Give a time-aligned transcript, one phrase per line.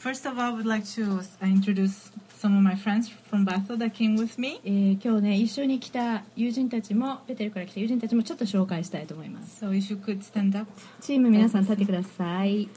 [0.00, 3.76] First of all, I would like to uh, introduce some of my friends from Bethel
[3.78, 4.60] that came with me.
[4.64, 10.70] えー今日ね一緒に来た友人たちもベテルから来た友人たちもちょっと紹介したいと思います So if you could stand up.
[11.00, 12.68] チーム皆さん立ってください、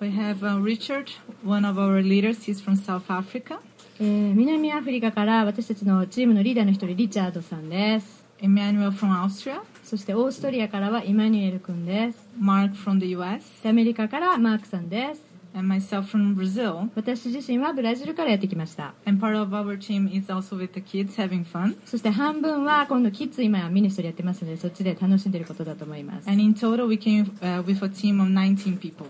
[0.00, 1.10] We have uh, Richard,
[1.44, 2.44] one of our leaders.
[2.48, 3.58] He's from South Africa.
[3.98, 9.60] えー南アフリカから私たちのチームのリーダーの一人リチャードさんです Emmanuel from Austria.
[9.82, 13.64] そしてオーストリアからはイマニュエル君です Mark from the US.
[13.64, 16.88] でアメリカからマークさんです And myself from Brazil.
[16.94, 21.76] 私自身はブラジルからやってきました And part of our team is also with the kids having fun.
[21.86, 29.06] そして半分は今度キッズ今ミニストリーやってますのでそっちで楽しんでることだと思います And in total, we came uh, with a team of 19 people.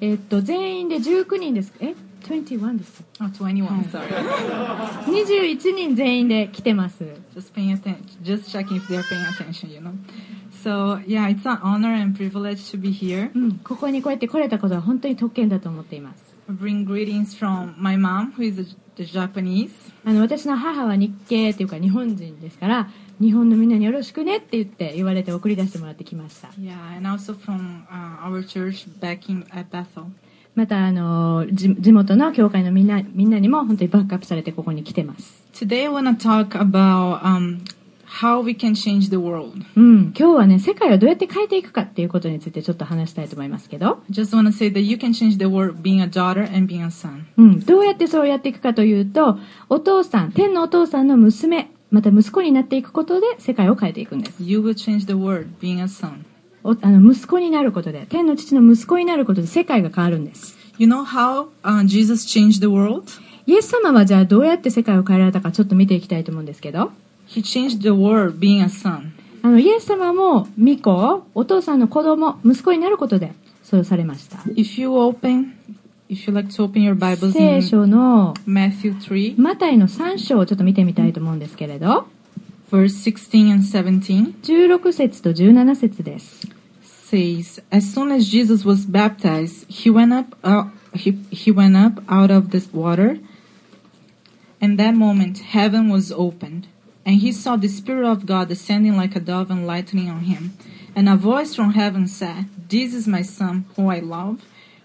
[0.00, 4.08] えーっと全員で19人ですえ21です Oh, 21, sorry.
[5.06, 7.04] 21人全員で来てます
[7.36, 9.92] just paying attention, just checking if they're paying attention, you know.
[10.62, 13.32] So yeah, it's an honor and privilege to be here.
[13.34, 19.70] うん、ここにこうやって来れたことは本当に特権だと思っています bring greetings from my mom, who is the Japanese,
[20.04, 22.88] あの私の母は日系というか日本人ですから
[23.20, 30.04] 日本のみんなによろしくねって言って言われて送り出してもらってきました yeah, and also from uh, our church back in at Bethel.
[30.54, 37.64] またあの地地元の教会のみんなみんなにも本当にバックアップされてここに来てます Today, I want to talk about um,
[38.20, 39.52] how we can change the world.
[39.76, 46.82] うん今日はね世界をどうやって変えていくかっていうことについてちょっと話したいと思いますけど、just want to say that you can change the world being a daughter and being
[46.82, 47.24] a son.
[47.38, 56.24] うん、どうやってそうやっていくかというとお父さん天のお父さんの娘また息子になっていくことで世界を変えていくんです You will change the world being a son.
[56.64, 63.04] おあの息子になることで天の父の息子になることで世界が変わるんです You know how uh, Jesus changed the world?
[63.46, 66.92] イエス様はじゃあどうやって世界を変えられたかちょっと見ていきたいと思うんですけど
[67.31, 69.13] He changed the world being a son.
[69.43, 75.53] あのイエス様も巫女お父さんの子供息子になることでそうされました If you open,
[76.09, 82.07] if you like to open your Bibles 聖 in 書の Matthew 3, マタイの3章をちょっと見てみたいと思うんですけれど
[82.71, 86.47] verse 16 and 17, 16節と17節です
[87.07, 92.03] says, As soon as Jesus was baptized, he went up, uh, he, he went up
[92.09, 93.19] out of this water.
[94.59, 96.67] And that moment, heaven was opened,
[97.04, 100.52] And he saw the Spirit of God descending like a dove and lighting on him.
[100.94, 104.42] And a voice from heaven said, This is my Son, who I love.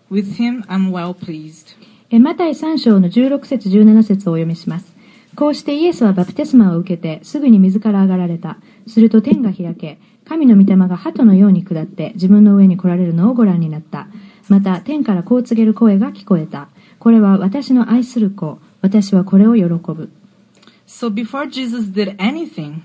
[0.10, 1.76] With him I'm well pleased.
[2.10, 4.94] えマタイ3章の16節17節をお読みします。
[5.36, 8.58] こうしてイエスはバプテスマを受けてすぐに水から上がられた。
[8.88, 14.08] すると天が開け、神の御霊が鳩のように下って自分の上に来られるのをご覧になった。
[14.48, 16.70] また天からこう告げる声が聞こえた。
[17.00, 18.60] これは私の愛する子。
[18.82, 20.10] 私はこれを喜ぶ。
[20.88, 22.82] So before Jesus did anything,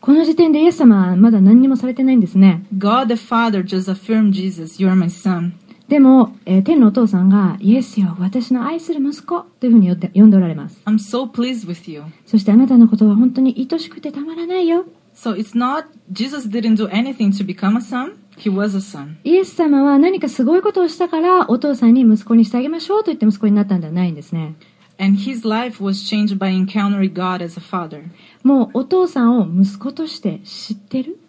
[0.00, 2.64] この時点でイエス様はまだ何にもされてないんですね。
[2.78, 5.52] God the Father just affirmed Jesus, You are my Son.
[5.88, 10.80] でも、えー天のお父さんがイエスよ、私の愛する息子というふうに呼んでおられます。
[10.86, 12.04] I'm so pleased with you.
[12.24, 14.86] そしてあなたのことは本当に愛しくてたまらないよ。
[15.14, 19.16] So it's not, Jesus didn't do anything to become a son, he was a son.
[19.24, 24.54] イエス様は何かすごいことをしたからお父さんに息子にしてあげましょうと言って息子になったんではないんですね。
[25.01, 28.03] And his life was changed by encountering God as a father.
[28.43, 31.19] もうお父さんを息子として知ってる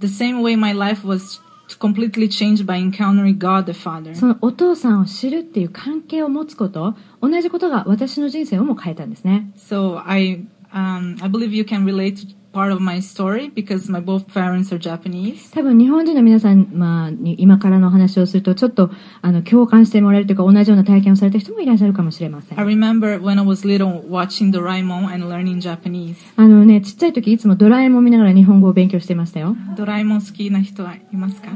[0.00, 1.40] The same way my life was
[1.78, 4.14] completely changed by encountering God the Father.
[4.14, 9.50] そのお父さんを知るっていう関係を持つこと、同じことが私の人生をも変えたんですね。
[9.56, 13.99] So I, um, I believe you can relate to part of my story because my
[13.99, 15.51] both parents are Japanese.
[15.53, 18.91] 多分日本人の皆さん、まあ、に今からのお話をするとちょっと
[19.21, 22.59] あの共感してもらえるというか同じような体験をされた人もいらっしゃるかもしれません。
[22.59, 26.15] I remember when I was little watching Doraemon and learning Japanese.
[26.35, 29.55] あのね、ちっちゃい時いつもドラえもん見ながら日本語を勉強してましたよ。
[29.77, 31.49] ドラえもん好きな人はいますか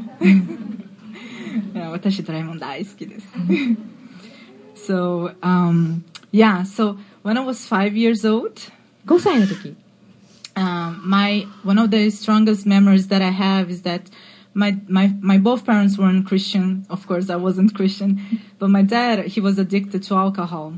[1.73, 3.27] いや私ドラえもん大好きです。
[4.75, 8.53] so, um, yeah, so when I was five years old,
[9.05, 9.75] 5歳の時、
[10.56, 14.02] um, my one of the strongest memories that I have is that
[14.52, 16.84] my, my my both parents weren't Christian.
[16.90, 18.20] Of course, I wasn't Christian,
[18.58, 20.72] but my dad he was addicted to alcohol.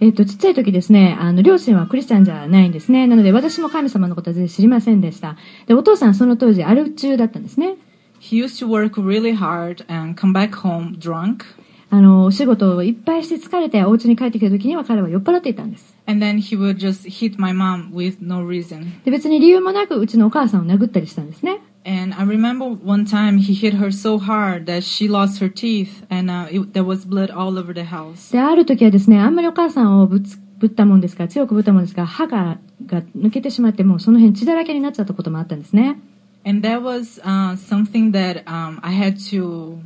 [0.00, 3.06] えっと、ちっちゃい時ですね、あの、両親はクリスチャンじゃないんですね。
[3.06, 5.36] なので、私も神様のことは全然知りませんでした。
[5.66, 7.76] で、お父さんはその当時、アル中だったんですね。
[8.20, 11.44] He used to work really hard and come back home drunk,
[11.91, 15.99] あの、お仕事をいっぱいして疲れて、お家に帰ってきた時には彼は酔っ払っていたんです。
[16.09, 19.03] and then he would just hit my mom with no reason.
[19.05, 21.59] で、別に理由もなく、うちのお母さんを殴ったりしたんですね。
[21.85, 26.31] And I remember one time he hit her so hard that she lost her teeth, and
[26.31, 28.31] uh, it, there was blood all over the house.
[28.31, 32.57] で、ある時はですね、あんまりお母さんをぶつ、ぶったもんですから、強くぶったもんですから、歯が、
[32.87, 35.99] が抜けてしまって、もうその辺血だらけになっちゃったこともあったんですね。
[36.43, 39.79] And that was uh, something that um, I had to.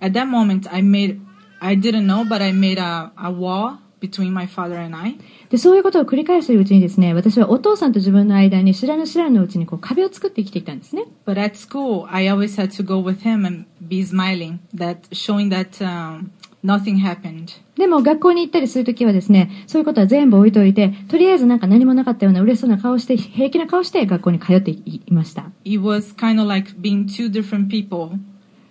[0.00, 1.20] At that moment, I made
[1.60, 5.18] I didn't know, but I made a, a wall between my father and I.
[5.50, 11.04] で、そういうことを繰り返しているうちにですね、私はお父さんと自分の間に知らぬ知らぬうちにこう壁を作って生きてきたんですね。
[11.26, 15.70] But at school, I always had to go with him and be smiling, that showing that
[15.84, 16.30] um,
[16.64, 17.60] nothing happened.
[17.76, 25.50] でも学校に行ったりするときはですね、そういうことは全部置いといて、とりあえずなんか何もなかったような嬉しそうな顔して、平気な顔して学校に通っていました。
[25.64, 28.18] It was kind of like being two different people.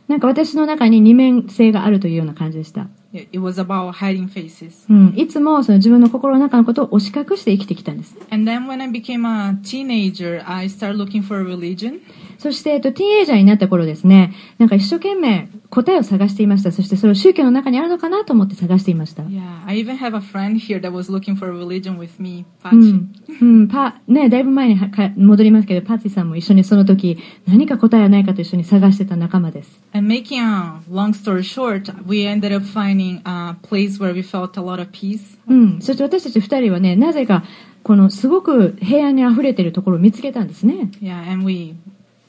[0.10, 2.88] なんか私の中に二面性があるというような感じでした。
[3.14, 4.92] It was about hiding faces.
[4.92, 5.14] うん。
[5.16, 8.16] いつもその自分の心の中のことを押し隠して生きてきたんです。
[8.32, 12.02] And then when I became a teenager, I started looking for a religion.
[12.40, 16.72] そして、えっと、ティーンエイジャーになった頃ですね、なんか一生懸命答えを探していました。
[16.72, 19.24] そしてそれを宗教の中にあるのかなと思って探していました。
[19.24, 23.14] Yeah, I even have a friend here that was looking for a religion with me, う.ん。
[23.42, 23.68] うん。
[23.68, 29.82] パ、ね、だいぶ前にはか戻りますけど、パッツィさんも一緒にその時、何か答えはないかと一緒に探してた仲間です。
[29.92, 34.64] And making a long story short, we ended up finding a place where we felt a
[34.64, 35.38] lot of peace.
[35.50, 35.82] うん。
[35.82, 37.44] そして私たち二人はね、なぜか、
[37.84, 40.92] このすごく平安に溢れているところを見つけたんですね。
[41.02, 41.76] Yeah, and we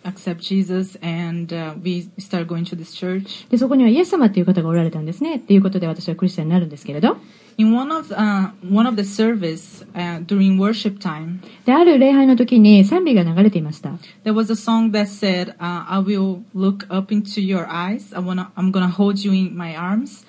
[0.06, 3.50] accept Jesus and uh, we start going to this church.
[3.50, 5.38] で、そこにはイエス様っていう方がおられたんですね。
[5.38, 7.18] っていうことで私はクリスチャンになるんですけれど。
[7.58, 13.92] In one of uh, one of the service uh, during worship time, で、ある礼拝の時に賛美が流れていました。
[14.26, 18.14] there was a song that said, uh, "I will look up into your eyes.
[18.14, 20.26] I wanna, I'm gonna hold you in my arms,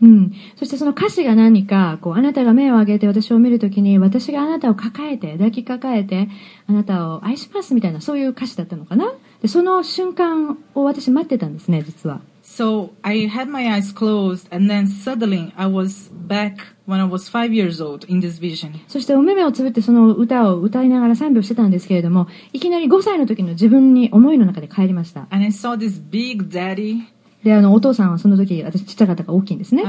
[0.00, 0.32] うん。
[0.56, 6.28] そしてその歌詞が何か、こう、あなたが目を上げて私を見るときに、私があなたを抱えて、抱きかかえて、
[6.66, 9.12] あなたを愛しますみたいな、そういう歌詞だったのかな？
[9.42, 12.20] で、その瞬間を私待ってたんですね、実は。
[12.60, 17.54] So I had my eyes closed, and then suddenly I was back when I was five
[17.54, 18.72] years old in this vision.
[18.86, 25.26] そしてお目目をつぶってその歌を歌いながら賛美をしてたんですけれども、いきなり5歳の時の自分に思いの中で帰りました。
[25.30, 26.98] And I saw this big daddy
[27.44, 29.82] で、あの、お父さんはその時、私、ちっちゃかったから大きいんですね。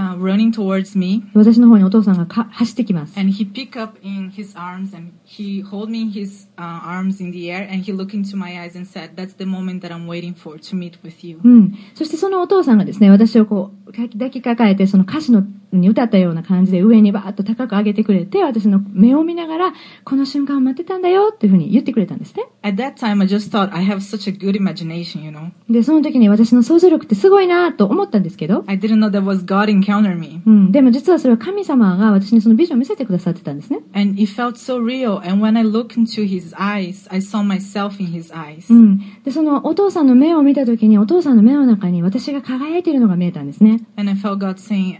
[1.34, 3.18] 私の方にお父さんがか走ってきます。
[11.44, 11.74] うん。
[11.96, 19.74] そしてそのお父さんがですね、私をこう、抱きかえて、その歌詞のに歌ったような感じで上にバーッと高く上げてくれて、私の目を見ながら、
[20.04, 22.46] この瞬間を待ってたんだよっていうふうに言ってくれたんですね。
[22.64, 25.52] At that time, I just thought I have such a good imagination, you know.
[25.70, 30.72] で、その時に私の想像力ってすごいなと思ったんですけど、I didn't know that was God encounter me, うん。
[30.72, 33.80] でも実はそれは神様が私にそのビジョンを見せてくださってたんですね。
[33.94, 35.20] and it felt so real.
[35.20, 38.72] And when I looked into his eyes, I saw myself in his eyes.
[38.74, 39.00] うん。
[39.24, 43.82] で、そのお父さんの目を見た時に、お父さんの目の中に私が輝いているのが見えたんですね。
[43.96, 45.00] And I felt God saying,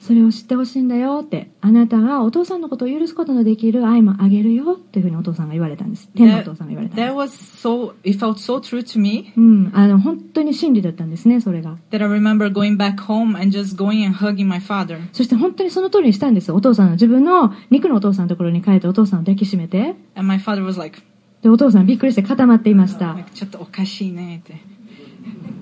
[0.00, 1.50] それを知ってほしいんだよって。
[1.60, 6.08] あなたがお父さんのことを許すことのできる愛もあげるよっていうふうにお父さんが言われたんです。
[6.16, 7.28] 天のお That, 父さんが言われたんで that was
[7.60, 9.40] so, it felt so true to me す。
[9.40, 9.70] うん。
[9.74, 11.76] あの、本当に真理だったんですね、それが。
[11.90, 14.98] that I remember going back home and just going and hugging my father.
[15.12, 16.50] そして本当にその通りにしたんです。
[16.50, 19.96] お父さんの、自分の肉のお父さんのところに帰ってお父さんを抱きしめて。
[20.14, 21.02] And my father was like,
[21.42, 23.16] で、お父さんびっくりして固まっていました。
[23.34, 24.60] ちょっとおかしいねって。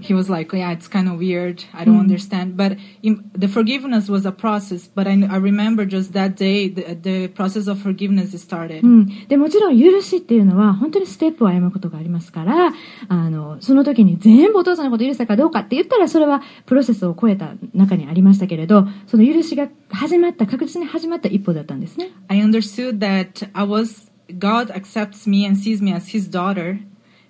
[0.04, 1.64] He was like, yeah, it's kind of weird.
[1.74, 2.58] I don't understand.
[2.58, 4.86] But in, the forgiveness was a process.
[4.86, 8.84] But I, I remember just that day, the, the process of forgiveness started.
[8.84, 9.28] うん。
[9.28, 12.74] で、もちろん許しっていうのは本当にステップを歩むことがありますから、
[13.08, 22.12] あの、その時に全部お父さんのことを許したかどうかって言ったらそれはプロセスを超えた中にありましたけれど、その許しが始まった、確実に始まった一歩だったんですね。
[22.28, 26.80] I understood that I was, God accepts me and sees me as his daughter.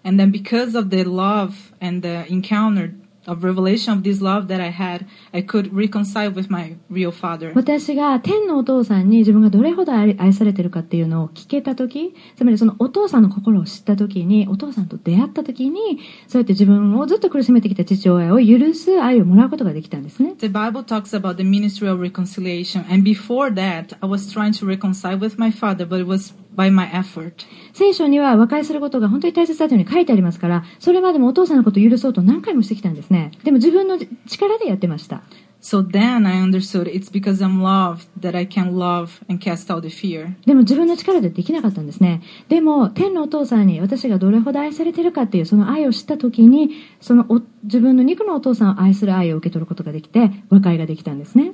[0.07, 2.93] And then because of the love and the encounter
[3.25, 7.53] of revelation of this love that I had, I could reconcile with my real father.
[7.55, 22.83] 私が天のお父さんに自分がどれほど愛愛されてるかっていうのを聞けた時つまりそのお父さんの心を知った時にお父さんと出会った時にそうやって自分をずっと苦しめてきた父親を許す愛をもらうことができたんですね The Bible talks about the ministry of reconciliation.
[22.91, 26.72] And before that, I was trying to reconcile with my father, but it was by
[26.72, 27.46] my effort.
[27.72, 33.96] 聖書には和解することが本当に大切だというふうに書いてありますからそれまでもお父さんのことを許そうと何回もしてきたんですねでも自分の
[34.26, 35.22] 力でやってました
[35.60, 39.82] So then I understood it's because I'm loved that I can love and cast out
[39.82, 40.34] the fear.
[40.46, 42.22] でも自分の力でできなかったんですね。
[42.48, 51.52] でも、天のお父さんに私がどれほど愛されてるかっていうその愛を知った時に、そのお自分の肉のお父さんを愛する愛を受け取ることができて和解ができたんですね。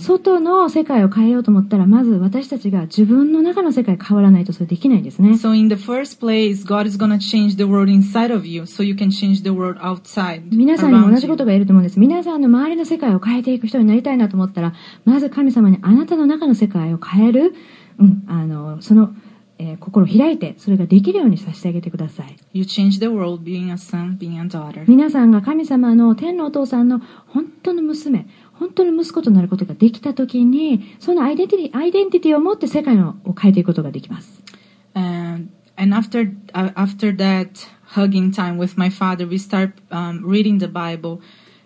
[0.00, 5.36] 外の世界を変えようと思ったらまず私たちが自分の中の世界変わらないとそれできないんですね。
[10.52, 11.98] 皆さんにも同じことがいると思うんです。
[11.98, 14.74] 皆さんの周りの世界を変えていく人になりたいなと思ったら
[15.04, 17.54] まず神様にあなたの中の世界を変える、
[17.98, 19.14] うん、あの、その、
[19.62, 22.34] え、心開いてそれができるようにさせてあげてください。
[24.88, 34.42] 皆さんが神様の天のお父さんの本当の娘本当の息子となることができた時にそのアイ,デンティティアイデンティティを持って世界を変えていくことができます。
[34.94, 37.68] え after, after that.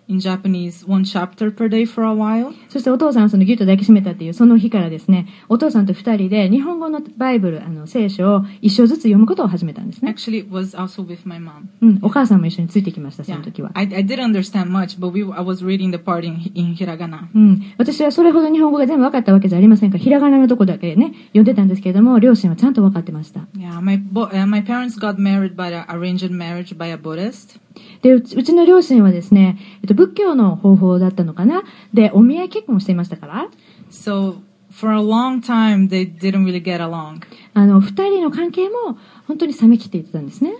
[0.07, 2.53] In Japanese, one chapter per day for a while.
[2.69, 10.11] そしてお父さんはそのギュッと抱きしめたっていうその日からですね、お父さんと二人で日本語のバイブル、あの聖書を一章ずつ読むことを始めたんですね。
[10.11, 11.65] Actually, it was also with my mom.
[11.81, 13.71] うん、お母さんも一緒についてきました、そ Yeah, の時は。
[13.73, 17.27] I, I didn't understand much, but we I was reading the part in in hiragana.
[17.33, 23.41] うん、私はそれほど日本語が全部分かったわけじゃありませんが、ひらがなのとこだけね、読んでたんですけれども、両親はちゃんと分かってました。
[23.57, 27.59] Yeah, my bo- uh, my parents got married by a arranged marriage by a Buddhist.
[28.01, 31.63] で、うちうちの両親はですね、えっと、仏教の方法だったのかな？
[31.93, 33.49] で、お見合い結婚をしていましたから、
[33.91, 34.37] So
[34.71, 37.21] for a long time, they didn't really get along.
[37.53, 40.53] あの、二人の関係も本当に冷め切っていってたんですね。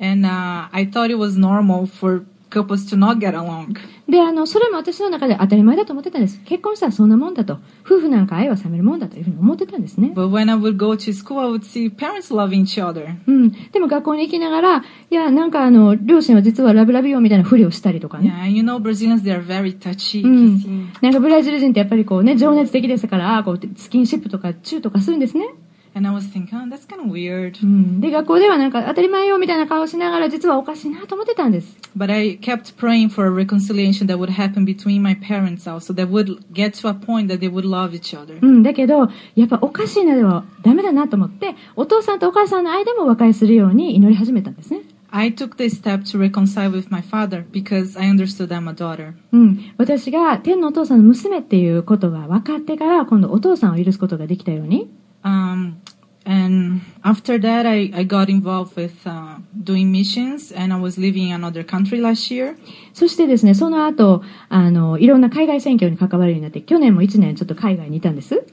[0.00, 3.74] And uh, I thought it was normal for couples to not get along.
[4.08, 6.40] で、あの、それも私の中で当たり前だと思ってたんです。
[6.44, 7.58] 結婚したらそんなもんだと。
[7.84, 10.12] 夫婦なんか愛は冷めるもんだというふうに思ってたんですね。
[10.14, 13.14] But when I would go to school, I would see parents loving each other.
[13.26, 13.52] うん。
[13.70, 14.82] でも学校に行きながら、い
[15.14, 18.34] や、なんかあの、両親は実はラブラブよみたいなふりをしたりとかね。
[18.44, 20.92] Yeah, you know Brazilians, they are very touchy, うん。
[21.02, 25.48] なんかブラジル人ってやっぱりこうね、情熱的ですから、こう、スキンシップとかチューとかするんですね。
[25.94, 27.62] And I was thinking, oh, that's kind of weird.
[27.62, 28.00] うん。
[28.00, 31.76] で、学校ではなんか当たり前よみたいな顔しながら、実はおかしいなと思ってたんです。
[31.96, 36.38] But I kept praying for a reconciliation that would happen between my parents also, that would
[36.52, 38.38] get to a point that they would love each other.
[38.40, 38.62] うん。
[38.62, 44.82] だけど、やっぱおかしいなではダメだなと思って、お父さんとお母さんの間も和解するように祈り始めたんですね。
[45.10, 49.14] I took this step to reconcile with my father because I understood I'm a daughter.
[49.32, 49.58] うん。
[49.78, 54.90] 私が天のお父さんの娘っていうことが分かってから、今度お父さんを許すことができたように、
[55.22, 55.76] Um,
[56.24, 61.28] and after that, I, I got involved with uh, doing missions, and I was living
[61.28, 62.56] in another country last year.
[62.92, 68.44] そしてですね、その後、あの、いろんな海外選挙に関わるようになって、去年も1年ちょっと海外にいたんです。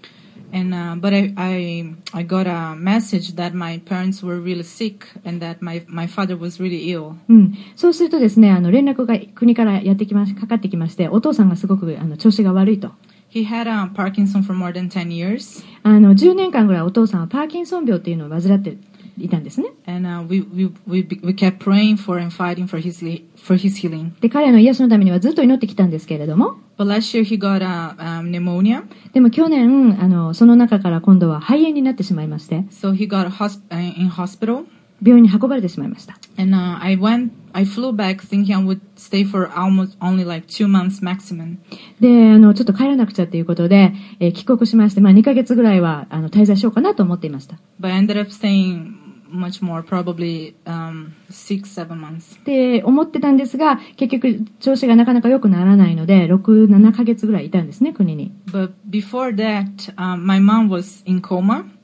[0.53, 5.05] And uh, but I, I I got a message that my parents were really sick
[5.25, 7.15] and that my my father was really ill.
[7.27, 7.53] うん。
[7.75, 12.91] そうするとですね、あの、連絡が国からやってきまし、かかってきまして、お父さんがすごく、あの、調子が悪いと。
[13.36, 18.77] He had uh, Parkinson for more than 10 years, あの、10年間ぐらいお父さんはパーキンソン病っていうのを患って
[19.18, 19.74] いたんですね。
[19.86, 23.04] and uh, we, we we we kept praying for and fighting for his
[23.36, 24.18] for his healing.
[24.22, 34.63] で、彼の癒しのためにはずっと祈ってきたんですけれども、But last year he got uh, um, pneumonia, でも去年、あの、その中から今度は肺炎になってしまいまして、so he got hosp- uh, in hospital.
[35.04, 36.18] 病院に運ばれてしまいました。
[36.38, 40.68] And uh, I went, I flew back thinking I would stay for almost only like two
[40.68, 41.58] months maximum.
[42.02, 47.58] で、あの、ちょっと帰らなくちゃっていうことで、えー帰国しまして、まあ2ヶ月ぐらいは、あの、滞在しようかなと思っていました。
[47.80, 52.38] But I ended up staying much more, probably um, six, seven months.
[52.38, 58.34] って思ってたんですが、結局、調子がなかなか良くならないので、6、7ヶ月ぐらいいたんですね、国に。
[58.48, 61.75] But before that, um, my mom was in coma.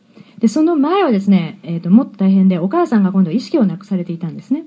[0.41, 4.63] で、その前はですね、えーと、もっと大変で、お母さんが今度意識をなくされていたんですね。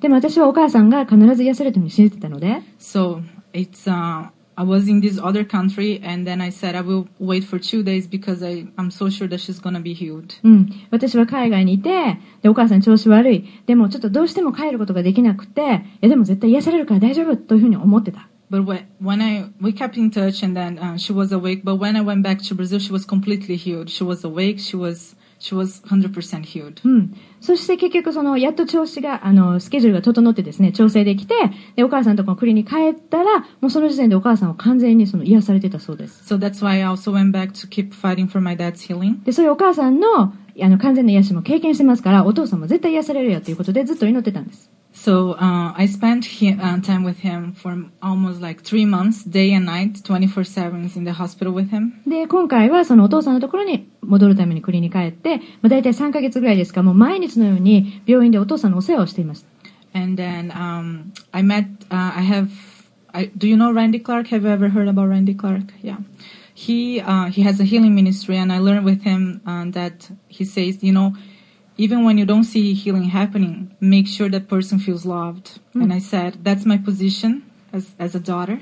[0.00, 2.62] でも私はお母さんが必ず癒されるために信じてたので。
[10.90, 13.44] 私は海外にいて、で、お母さん調子悪い。
[13.66, 18.28] でもちょっとどうしても帰ることができなくて、いでも絶対癒されるから大丈夫というふうに思ってた。
[18.52, 21.64] But when, when I, we kept in touch and then uh, she was awake.
[21.64, 23.88] But when I went back to Brazil, she was completely healed.
[23.88, 24.60] She was awake.
[24.60, 26.82] She was, she was 100% healed.
[26.84, 27.16] うん。
[27.40, 31.34] そして結局その、やっと調子が、あの、スケジュールが整ってですね、調整できて、
[31.76, 36.22] で、お母さんとこの国に帰ったら、もうその時点でお母さんは完全にその癒されてたそうです。
[36.34, 39.24] So that's why I also went back to keep fighting for my dad's healing.
[39.24, 44.70] で、そういうお母さんの、あの、完全な癒しも経験してますから、お父さんも絶対癒されるよということでずっと祈ってたんです。
[44.93, 49.63] So uh, I spent he, uh, time with him for almost like three months, day and
[49.65, 51.91] night, 24/7 in the hospital with him.
[52.07, 59.47] で、今回はそのお父さんのところに戻るために国に帰って、まあ、大体3ヶ月ぐらいですか、もう毎日のように病院でお父さんのお世話をしていました。
[59.93, 61.65] And then um, I met.
[61.89, 62.49] Uh, I have.
[63.13, 64.27] I, do you know Randy Clark?
[64.29, 65.73] Have you ever heard about Randy Clark?
[65.81, 65.97] Yeah.
[66.57, 70.43] he uh, he has a healing ministry, and I learned with him uh, that he
[70.43, 71.13] says, you know,
[71.82, 75.58] even when you don't see healing happening, make sure that person feels loved.
[75.74, 78.60] And I said, that's my position as as a daughter,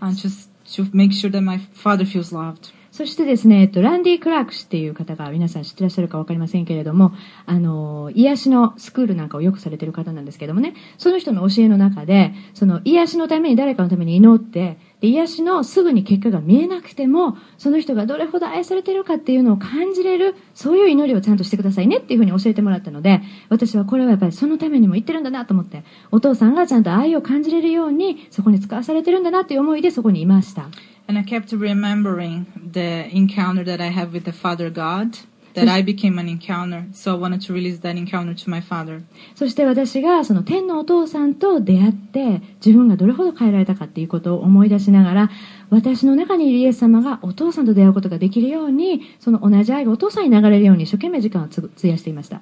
[0.00, 2.72] and just to make sure that my father feels loved.
[2.90, 7.12] そしてですね、えっと、ランディ・クラーク氏っていう方が皆さん知ってらっしゃるかわかりませんけれども、
[7.44, 30.68] あの、癒しのスクールなんかをよくされてる方なんですけどもね、その人の教えの中で、その癒しのために誰かのために祈って、で癒しのすぐに結果が見えなくても、その人がどれほど愛されてるかっていうのを感じれる、そういう祈りをちゃんとしてくださいねっていうふうに教えてもらったので、私はこれはやっぱりそのためにも言ってるんだなと思って、お父さんがちゃんと愛を感じれるように、そこに使わされてるんだなっていう思いでそこにいました。
[31.06, 35.10] And I kept remembering the encounter that I have with the Father God,
[35.54, 36.86] that I became an encounter.
[36.92, 39.02] So I wanted to release that encounter to my father.
[39.34, 45.30] そして私がその天のお父さんと出会って自分がどれほど変えられたかっていうことを思い出しながら
[45.70, 52.40] 私の中にいるイエス様がお父さんと出会うことができるようにその同じ愛がお父さんに流れるように一生懸命時間をつ費やしていました。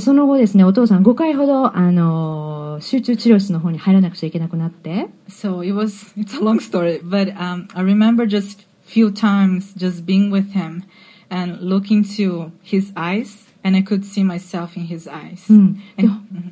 [0.00, 5.08] その後ですね、お父さん5回ほど、あの、集中治療室の方に入らなくちゃいけなくなって。
[5.28, 10.82] So it was, it's a long story, but、I remember just few times just being with him
[11.30, 13.49] and looking to his eyes.
[13.62, 15.52] And I could see myself in his eyes.
[15.52, 15.80] うん、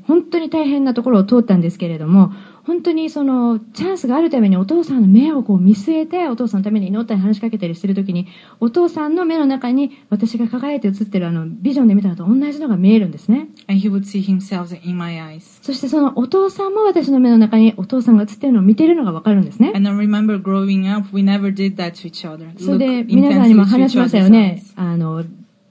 [0.06, 2.32] 本当に大変なところを通ったんですけれども
[2.68, 8.28] 本当にそのチャンスがあるためにお父さんの目をこう見据えてお父さんのために祈ったり話しかけたりしてる時に
[8.60, 15.62] お父さんの目の中に私が輝いて映ってるあのビジョンで見たのと同じのが見えるんですね and he would see himself in my eyes.
[15.62, 22.52] そしてそのお父さんも私の目の中にお父さんが映ってるのを見てるのがわかるんですね And I remember growing up, we never did that to each other.
[22.62, 25.24] それで皆さんにも話しましたよね.あの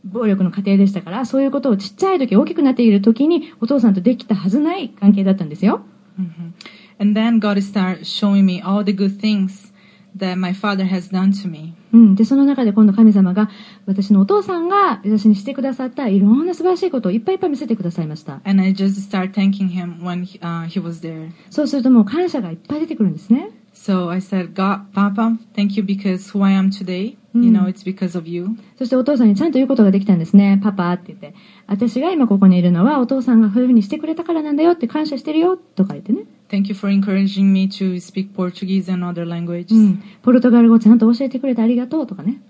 [0.04, 5.82] 暴力の家庭でしたからそういうことをちっちゃい時大きくなっている時にお父さんとできたはずない関係だったんですよ
[6.20, 6.54] Mhm.
[7.00, 9.72] And then God started showing me all the good things
[10.18, 11.76] that my father has done to me.
[11.94, 13.50] うん、でその中で今度神様が
[13.86, 21.30] 私のお父さんが私にしてくださったいろんな素晴らしいことをいっぱいいっぱい見せてくださいました And I just started thanking him when he, uh, he was there.
[21.50, 27.62] そうするともう感謝がいっぱい出てくるんですね So I said, God, Papa, thank you because who I am today, you Mm.
[27.62, 28.48] know, it's because of you.
[28.78, 31.34] そしてお父さんにちゃんと言うことができたんですねパパって言って
[31.68, 39.76] 私が今ここにいるのはお父さんがそういうふうにしてくれたからなんだよって感謝してるよとか言ってね、Thank you for encouraging me to speak Portuguese and other languages.
[39.76, 42.42] うん、ポルトガル語ちゃんと教えてくれてありがとうとかね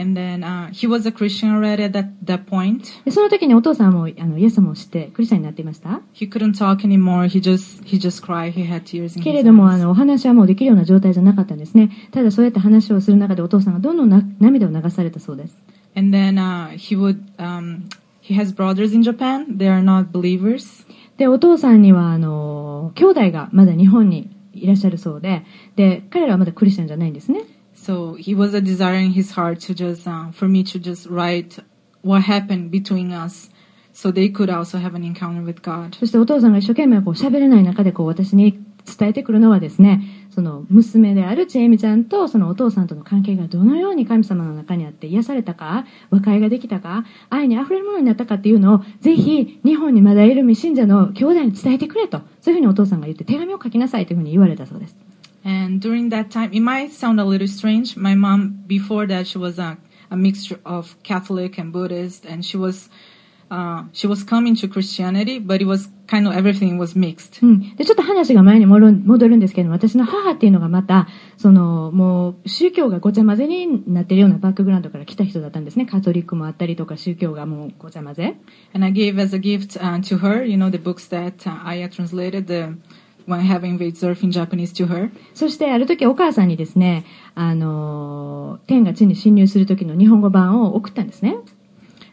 [0.00, 2.84] And then uh, he was a Christian already at that, that point.
[3.04, 7.26] でその時にお父さんもあのイエス様を知ってクリスチャンになっていました He couldn't talk anymore.
[7.26, 8.52] He just he just cried.
[8.52, 9.78] He had tears in け his れどもあ eyes.
[9.82, 15.56] のお話はもうできるような状態じゃなかったんですねただそうやって話をする中でお父さんがどんどんな涙を流されたそうです
[15.96, 17.88] And then uh, he would um,
[18.20, 19.56] he has brothers in Japan.
[19.58, 20.86] They are not believers.
[21.16, 27.42] でお父さんにはあの兄弟がまだ日本にいらっしゃるそうでで彼らはまだクリスチャンじゃないんですね
[27.88, 31.06] So he was a desire in his heart to just uh, for me to just
[31.08, 31.58] write
[32.02, 33.48] what happened between us,
[33.94, 35.96] so they could also have an encounter with God.
[35.98, 55.07] そしてお父さんが一生懸命こう喋れない中でこう私に伝えてくるのはですねその娘であるちえみちゃんとそのお父さんとの関係がどのように神様の中にあって癒されたか和解ができたか愛に溢れるものになったかっていうのをぜひ日本にまだいる未信者の兄弟に伝えてくれとそういうふうにお父さんが言って手紙を書きなさいというふうに言われたそうです
[55.45, 57.97] And during that time, it might sound a little strange.
[57.97, 59.77] My mom, before that, she was a,
[60.09, 62.89] a mixture of Catholic and Buddhist, and she was
[63.53, 67.39] uh, she was coming to Christianity, but it was kind of everything was mixed.
[67.43, 78.35] うん、でちょっと話が前に戻る戻るんですけども私の母っていうのがまたそのもう宗教がごちゃ混ぜになってるようなバックグラウンドから来た人だったんですねカトリックもあったりとか宗教がもうごちゃ混ぜ
[78.73, 81.67] And I gave as a gift uh, to her, you know, the books that uh,
[81.67, 82.75] Aya translated, the
[83.27, 85.09] When Heaven Invades Earth in Japanese to her.
[85.33, 91.37] そしてある時お母さんにですねあの天が地に侵入する時の日本語版を送ったんですね、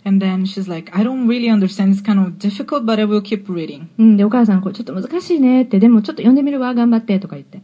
[0.04, 1.92] And then she's like, I don't really understand.
[1.92, 3.88] It's kind of difficult, but I will keep reading.
[3.98, 7.60] うん、でお母さんこれちょっと難しいねってでもちょっと読んでみるわ頑張ってとか言って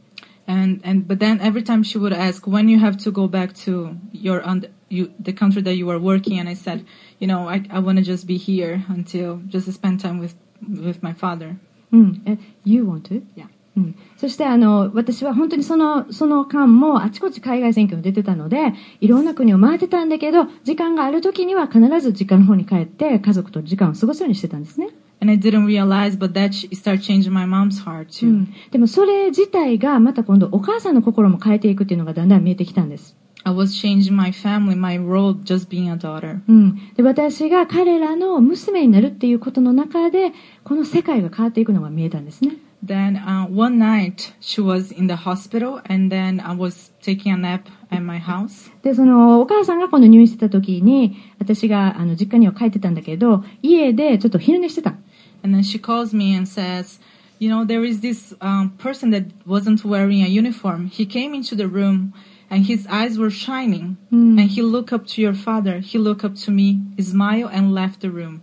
[0.49, 3.53] And and but then every time she would ask when you have to go back
[3.65, 6.85] to your und- you the country that you are working, and I said,
[7.19, 10.35] you know, I I want to just be here until just to spend time with
[10.69, 11.57] with my father.
[11.92, 13.24] うんえ You want to?
[13.36, 13.46] Yeah.
[13.78, 24.90] うん、そしてあの私は本当にそのその間もあちこち海外選挙に出てたのでいろんな国を回ってたんだけど時間がある時には必ず実家の方に帰って家族と時間を過ごすようにしてたんですね、
[25.22, 28.28] And I didn't realize, but that sh- started changing my mom's heart う too.
[28.28, 36.41] ん、でもそれ自体がまた今度お母さんの心も変えていくっていうのがだんだん見えてきたんです、I was changing my family, my role, just being a daughter.
[36.49, 40.33] うん、で私が彼らの娘になるっていうことの中で
[40.65, 47.37] この世界が変わっていくのが見えたんですね Then uh, one night she was in the hospital, and then I was taking a
[47.37, 48.71] nap at my house.
[48.83, 54.95] で、その、お母さんが今度入院してた時に、私が、あの、実家には帰ってたんだけど、家でちょっと昼寝してた。
[55.43, 57.01] And then she calls me and says,
[57.39, 60.89] You know, there is this um, person that wasn't wearing a uniform.
[60.89, 62.13] He came into the room
[62.51, 63.97] and his eyes were shining.
[64.13, 64.41] Mm.
[64.41, 65.81] And he looked up to your father.
[65.81, 68.43] He looked up to me, smiled, and left the room.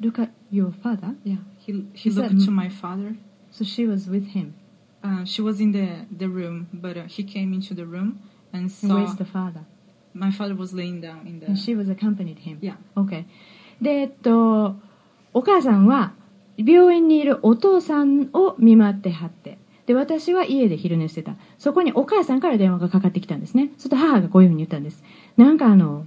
[0.00, 1.14] Look at your father?
[1.24, 3.16] Yeah, he, he Is looked that- to my father.
[3.50, 4.54] So she was with him.
[5.04, 8.20] Uh, she was in the, the room, but uh, he came into the room
[8.52, 9.64] and And saw where's the father?
[10.14, 11.60] my father was laying down in And the.
[11.60, 12.58] she was accompanied him.
[12.60, 12.76] Yeah.
[12.96, 13.24] Okay.
[13.80, 14.76] で、えっと、
[15.34, 16.12] お母さんは
[16.56, 21.35] 病院にいるお父さんを見舞ってはって、 で、私は家で昼寝してた。
[21.57, 23.71] そこにお母さんから電話がかかってきたんですね。
[23.77, 25.01] そと母がこういうふうに言ったんです。
[25.37, 26.05] なんかあの、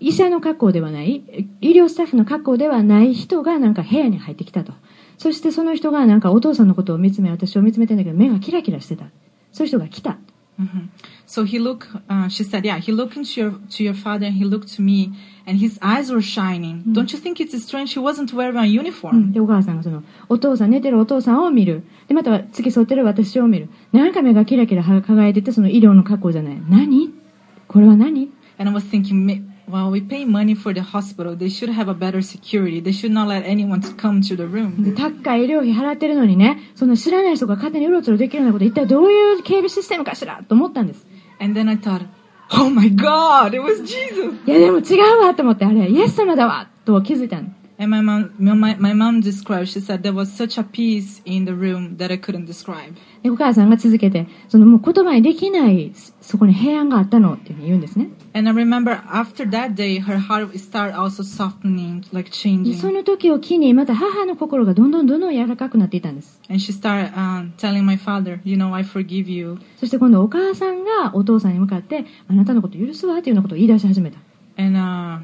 [0.00, 1.22] 医者の格好ではない、
[1.60, 4.72] 医療スタッフの格好ではない人がなんか部屋に入ってきたと。
[5.18, 9.04] そしてその人がなんかお父さんのことを見つめ、私を見つめてんだけど、目がキラキラしてた。
[9.52, 10.18] そういう人が来た。
[10.60, 10.88] Mhm.
[11.26, 11.88] So he looked.
[12.08, 14.82] Uh, she said, "Yeah." He looked into your to your father, and he looked to
[14.82, 15.10] me,
[15.46, 16.82] and his eyes were shining.
[16.92, 17.98] Don't you think it's strange?
[17.98, 19.32] He wasn't wearing a うん uniform.
[19.32, 21.84] で、お母さんがその、お父さん、寝てるお父さんを見る。
[22.06, 23.68] で、または付き添ってる私を見る。
[23.92, 26.62] なんか目がキラキラ輝いてて、その医療の格好じゃない。
[26.68, 27.10] 何
[27.66, 31.35] これは何 And I was thinking, "Ma- well, we pay money for the hospital.
[31.35, 32.81] They should have a better security.
[32.81, 34.95] They should not let anyone to come to the で room.
[34.95, 41.05] 高い医療費払ってるのにね、その知らない人が勝手にうろちょろできるようなこと、一体どういう警備システムかしらと思ったんです。
[41.39, 42.05] And then I thought,
[42.51, 44.33] oh my God, it was Jesus.
[44.47, 47.49] いや、でも違うわと思って、あれ、イエス様だわと気づいたの。
[47.79, 49.69] And my mom, my, my mom described.
[49.69, 52.95] She said there was such a peace in the room that I couldn't describe.
[53.21, 58.09] で、お母さんが続けて、そのもう言葉にできない、そこに平安があったのっていうふうに言うんですね。
[58.33, 62.79] And I remember after that day, her heart started also softening, like で changing.
[62.79, 66.41] その時を機に、また母の心がどんどんどんどん柔らかくなっていたんです。
[66.49, 69.59] And she started um, telling my father, you know, I forgive you.
[69.79, 74.17] そして今度お母さんがお父さんに向かって、あなたのこと許すわっていうようなことを言い出し始めた。
[74.59, 75.19] And uh,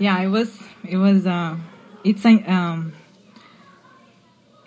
[0.00, 0.50] yeah, it was,
[0.88, 1.56] it was, uh,
[2.04, 2.92] it's, a- um,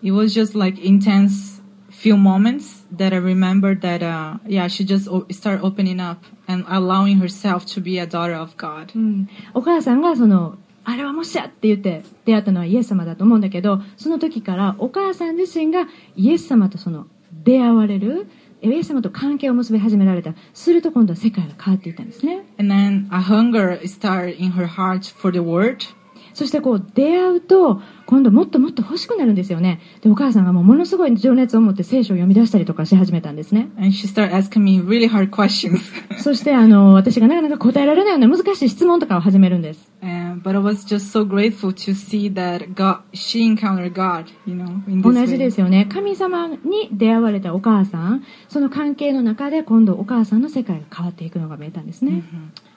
[0.01, 5.07] it was just like intense few moments that I remember that, uh, yeah, she just
[5.09, 8.91] o- started opening up and allowing herself to be a daughter of God.
[8.95, 17.07] うん、お母さんがその、あれはもしやって言って出会ったのはイエス様だと思うんだけど、その時からお母さん自身がイエス様とその
[17.43, 18.27] 出会われる、
[18.72, 20.34] イエス様と関係を結び始められた。
[20.52, 22.44] すると今度は世界が変わっていったんですね。
[22.58, 25.78] And then a hunger started in her heart for the word.
[26.32, 29.80] そしてこう出会うと、今度もっともっと欲しくなるんですよね。
[30.02, 33.70] で、お母さんがも,のすごい情熱を持って聖書を読み出したりとかし始めたんですね。
[36.18, 39.90] そして、あの、私がなかなか答えられないような難しい質問とかを始めるんです。
[45.02, 45.86] 同じですよね。
[45.86, 46.56] 神様に
[46.92, 52.22] 出会われたお母さん、その関係の中で今度お母さんの世界が変わっていくのが見えたんですね。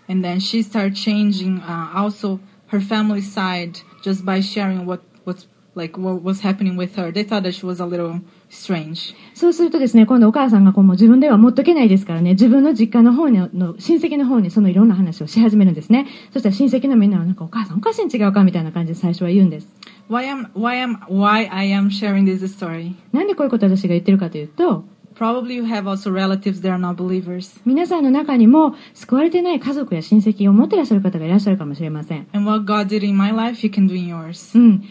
[0.10, 1.62] And then she start changing、
[1.94, 2.40] also
[2.72, 7.12] her family side just by sharing what what's like what was happening with her.
[7.12, 9.14] They thought that she was a little strange.
[9.36, 16.08] そうするとですね、今度お母さんがこうもう自分では持っとけないですからね、自分の実家の方にの、親戚の方にそのいろんな話をし始めるんですね。
[16.34, 19.68] そしたら親戚のみんなはなんかお母さんおかしいん違うかみたいな感じで最初は言うんです。
[20.10, 22.96] Why am why am why I am sharing this story?
[23.12, 24.86] なんでこういうことを私が言ってるかというと、
[25.18, 27.60] Probably you have also relatives that are not believers.
[27.66, 32.28] 皆さんの中にも救われてない家族や親戚を持ってらっしゃる方がいらっしゃるかもしれません。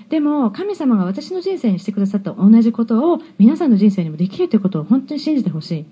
[0.09, 5.87] でも神様が私の人生にしてくださった同じことを皆さんの人生にもできるということを本当に信じてほしい。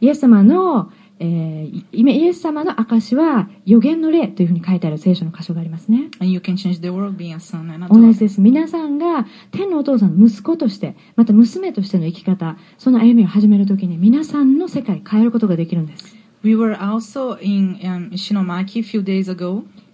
[0.00, 6.08] イエス様のえー、イエス様の証は予言の例というふうに書いてある聖書の箇所がありますね。
[7.88, 8.40] 同じです。
[8.40, 16.16] 皆さんが天のお父さんの息子として、また娘としての生き方、その歩みを始めるときに皆さんの世界変えることができるんです。
[16.44, 16.48] え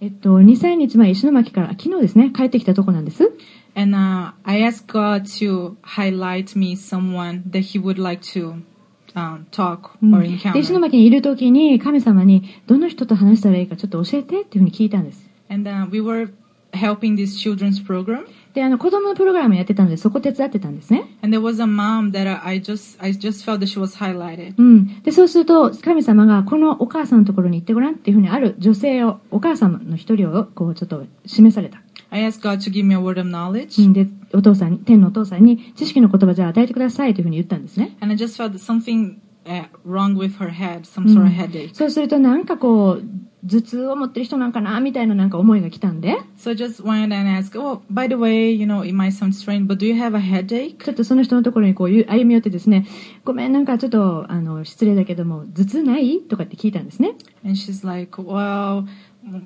[0.07, 3.31] っと、2、3日前、石巻から昨日ですね、帰ってきたとこなんです。
[3.75, 3.95] And、
[4.43, 8.63] I ask God to highlight me someone that he would like to
[9.13, 10.59] um, で encounter.
[10.59, 15.29] 石巻にいるときに神様にどの人と話したらいいかちょっと教えてっていうふうに聞いたんです。
[15.49, 16.31] And uh, we were
[16.73, 18.25] helping this children's program.
[18.53, 21.05] で、あの子供のプログラムやってたのでそこ手伝ってたんですね。
[21.21, 24.55] And there was a mom that I I just I just felt that she was highlighted.
[24.57, 25.01] うん。
[25.03, 31.81] で、そうすると神様がこのお母さんのところに行ってごらんっていうふうにある女性を、お母様の一人をこうちょっと示された。
[32.11, 33.83] I asked God to give me a word of knowledge.
[33.83, 37.95] うんで、お父さんに、天のお父さんに知識の言葉じゃあ与えてくださいというふうに言ったんですね。
[37.99, 41.73] And I just felt something uh, wrong with her head, some sort of headache.
[41.73, 43.03] そうするとなんかこう、
[43.47, 49.77] 頭痛を持ってる人なんかなみたいななんか思いが来たんで、So just went and asked, oh, by the way, you know, it might sound strange, but
[49.77, 50.83] do you have a headache?
[50.83, 52.85] ちょっとその人のところにこうゆ歩み寄ってですね、
[53.23, 57.15] ごめん、なんかちょっと、あの、失礼だけども、頭痛ないとかって聞いたんですね。
[57.45, 58.85] And she's like, well,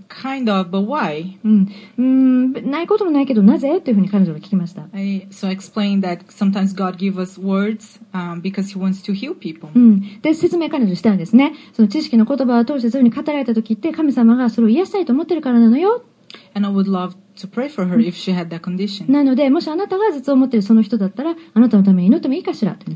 [0.08, 1.38] kind of, but why?
[1.44, 1.68] うん。
[1.98, 4.88] うーん、ないこともないけど、なぜというふうに彼女が聞きました。
[4.92, 9.14] I, so I explained that sometimes God gives us words um, because He wants to
[9.14, 9.70] heal people.
[9.74, 10.20] うん。
[10.20, 11.54] で、説明彼女したんですね。
[11.72, 16.04] その知識の言葉を通してそういうふうに語られた時って、神様がそれを癒したいと思ってるからなのよ。
[16.54, 19.11] And I would love to pray for her if she had that condition.
[19.11, 22.93] なので、もしあなたが頭痛を持ってるその人だったら、あなたのために祈ってもいいかしらとい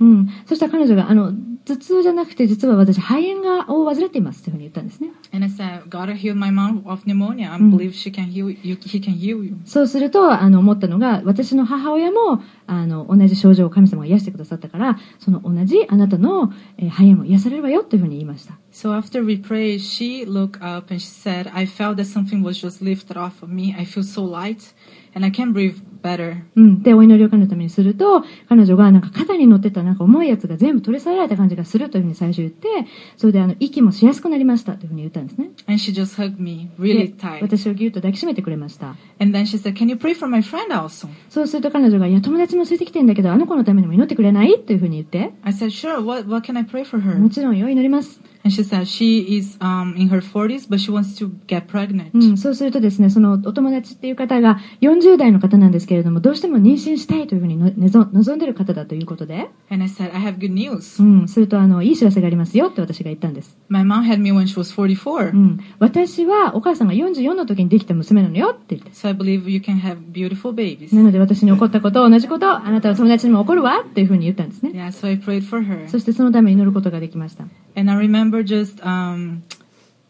[0.00, 0.28] うん。
[0.46, 1.32] そしたら彼女が、あの、
[1.64, 5.10] 頭痛じゃなくて、実は私、肺炎がを患っていますというふうに言ったんですね。
[5.32, 7.52] And I said, God healed my mom of pneumonia.
[7.52, 8.76] I believe she can heal you.
[8.76, 9.56] He can heal you.
[9.66, 18.58] そうすると、あの、思ったのが、私の母親も、あの、同じ症状を神様が癒してくださったから、その同じあなたの、えー肺炎も癒されるわよというふうに言いました。
[18.80, 22.80] So after we prayed, she looked up and she said, I felt that something was just
[22.80, 23.74] lifted off of me.
[23.76, 24.72] I feel so light
[25.16, 26.44] and I can breathe better.
[26.54, 26.82] うん。
[26.84, 32.68] で、お祈りを彼のためにすると、彼女がなんか肩に乗ってたなんか重いやつが全部取り去られた感じがするというふうに最初言って、
[33.16, 35.50] それであの、息もしやすくなりましたというふうに言ったんですね。
[35.66, 37.42] And she just hugged me really で tight.
[37.42, 38.94] 私をぎゅっと抱きしめてくれました。
[39.18, 41.08] And then she said, Can you pray for my friend also?
[41.28, 47.30] そうすると彼女が、いや、友達も連れてきてんだけど、あの子のためにも祈ってくれないというふうに言って、I said, Sure, what, what can I pray for も her?
[47.30, 48.20] ちろんよ、祈ります。
[48.44, 52.10] And she said, She is um, in her 40s, but she wants to get pregnant.
[52.14, 57.70] うん、そうするとですね、そのお友達っていう方が40代の方なんですけれども、どうしても妊娠したいというふうにの
[58.12, 61.02] 望んでる方だということで、And I said, I have good news.
[61.02, 63.56] うん、するとあの、いい知らせがありますよって私が言ったんです。
[63.68, 65.32] My mom had me when she was 44.
[65.32, 68.90] うん、私はお母さんが44の時にできた娘なのよって言って。
[68.92, 70.94] So I believe you can have beautiful babies.
[70.94, 74.70] なので私に起こったこと、同じこと、あなたの友達にも起こるわっていうふうに言ったんですね。
[74.74, 75.88] Yeah, so I prayed for her.
[75.88, 77.44] そしてそのために祈ることができました。
[77.78, 79.44] And I remember just um,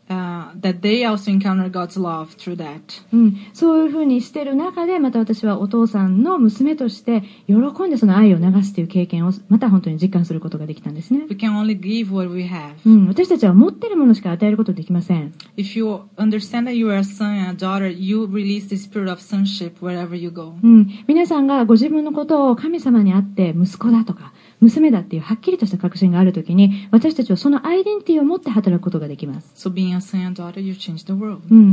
[0.09, 2.81] uh, that they also encountered God's love through that.
[3.13, 11.27] うん、そういうふうにしてる中で、また私はお父さんの娘として、喜んでその愛を流すという経験を、また本当に実感することができたんですね。
[11.29, 12.77] We can only give what we have.
[12.87, 15.35] うん、私たちは持ってるものしか与えることできません。
[15.59, 19.21] If you understand that you are a son and a daughter, you release the spirit of
[19.21, 20.55] sonship wherever you go.
[20.63, 29.51] うん、皆さんがご自分のことを神様にあって息子だとか娘だっていうはっきりとした確信があるときに私たちはそのアイデンティティを持って働くことができます、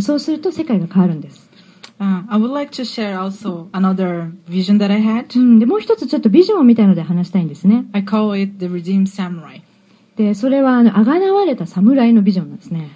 [0.01, 1.49] そうすると世界が変わるんです。
[5.65, 7.85] もう一つちょっとビジョンを見たので話したいんですね。
[10.17, 12.89] でそれはあがなわれた侍のビジョンなんですね。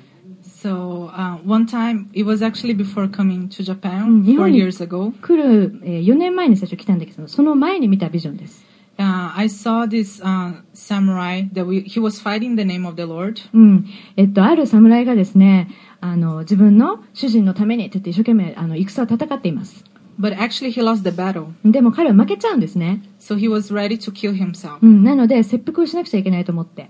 [5.22, 8.69] 来る、えー、4年前に最初来たんだけど、その前に見たビジョンです。
[9.00, 13.40] Uh, I saw this uh, samurai that we, he was fighting the name of the Lord.
[13.54, 13.86] うん。
[14.18, 15.70] えっと、ある侍がですね、
[16.02, 19.86] あの、自分の主人のためにって言って一生懸命、あの、戦を戦っています。
[20.20, 21.48] But actually, he lost the battle.
[21.64, 23.02] でも彼は負けちゃうんですね。
[23.22, 24.80] So he was ready to kill himself.
[24.82, 25.06] うん。
[25.06, 26.90] なので、切腹をしなくちゃいけないと思って。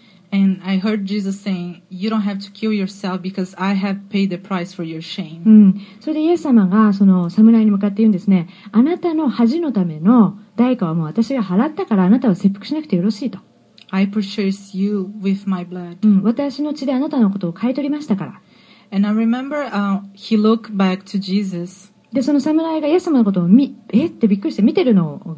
[0.33, 4.29] And I heard Jesus saying, You don't have to kill yourself because I have paid
[4.29, 5.43] the price for your shame.
[5.45, 5.81] うん。
[5.99, 8.47] それでイエス様が、その、侍に向かって言うんですね。
[8.71, 13.39] あなたの恥のための代価はもう私が払ったからあなたは切腹しなくてよろしいと。
[13.89, 15.97] I purchased you with my blood.
[16.01, 16.23] うん。
[16.23, 18.41] 私の血であなたのことを買い取りましたから。
[18.93, 25.37] And I remember uh, he looked back to Jesus で、その侍がイエス様のことを見、えってびっくりして見てるのを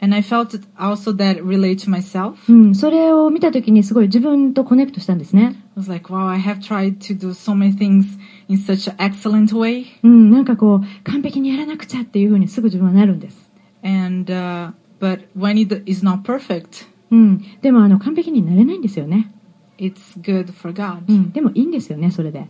[0.00, 2.34] And I felt it also that relate to myself.
[2.48, 2.74] うん。
[2.74, 5.54] それを見たときにすごい自分とコネクトしたんですね。
[5.76, 8.18] I was like, wow, I have tried to do so many things
[8.48, 9.84] in such an excellent way.
[10.02, 10.30] うん。
[10.30, 13.50] なんかこう、完璧にやらなくちゃっていうふうにすぐ自分はなるんです。
[13.84, 17.44] And, uh, but when it is not perfect, うん。
[17.60, 19.30] でもあの、完璧になれないんですよね。
[19.78, 21.04] it's good for God.
[21.08, 21.32] うん。
[21.32, 22.46] でもいいんですよね、それで。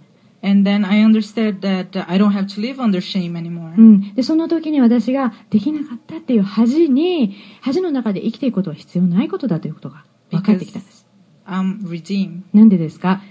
[0.48, 3.74] And then I understood that uh, I don't have to live under shame anymore.
[3.78, 4.14] うん。
[4.16, 11.06] で、その時に私ができなかったっていう恥に、恥の中で生きていくことは必要ないことだということが分かってきたんです。
[11.46, 12.42] I'm redeemed.
[12.54, 13.22] なんでですか？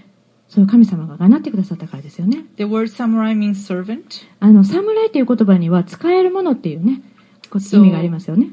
[0.47, 2.45] そ神様ががなってくださったからですよね。
[2.57, 4.25] The word samurai means servant.
[4.39, 7.01] あの、侍っていう言葉には使えるものっていうね、
[7.49, 8.49] こ意味がありますよね。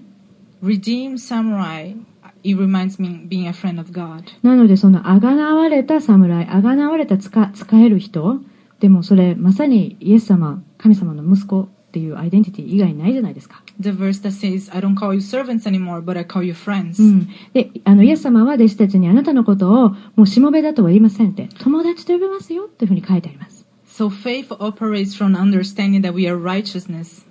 [0.63, 1.97] Redeemed samurai,
[2.43, 4.25] it reminds me being a friend of God.
[4.43, 8.41] なので、その、あがなわれた侍、あがなわれた使使える人、
[8.85, 13.63] でもそれ、まさにイエス様、神様の息子っていうアイデンティティ以外ないじゃないですか。
[13.81, 17.03] The verse that says, I don't call you servants anymore, but I call you friends.
[17.03, 17.29] うん。
[17.55, 23.65] で、あの、イエス様は弟子たちにあなたのことを、もうしもべだとは言いませんって、友達と呼びますよっていうふうに書いてあります。
[23.89, 27.25] So faith operates from understanding that we are righteousness.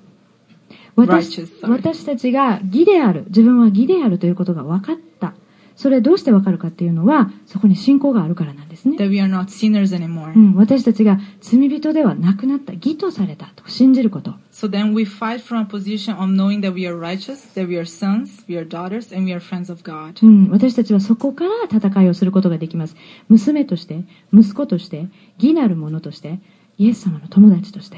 [0.95, 5.35] 私.私たちが義である、自分は義であるということが分かった。
[5.75, 8.97] それどうして分かるかっていうのは、そこに信仰があるからなんですね。
[8.97, 10.33] That we are not sinners anymore.
[10.35, 14.31] うん、私たちが罪人ではなくなった、義とされたと信じること。
[14.51, 17.85] So then we fight from a position of knowing that we are righteous, that we are
[17.85, 20.25] sons, we are daughters, and we are friends of God.
[20.25, 22.95] うん、私たちはそこから戦いをすることができます。
[23.29, 25.07] 娘として、息子として、
[25.37, 26.39] 義なる者として、
[26.77, 27.97] イエス様の友達として。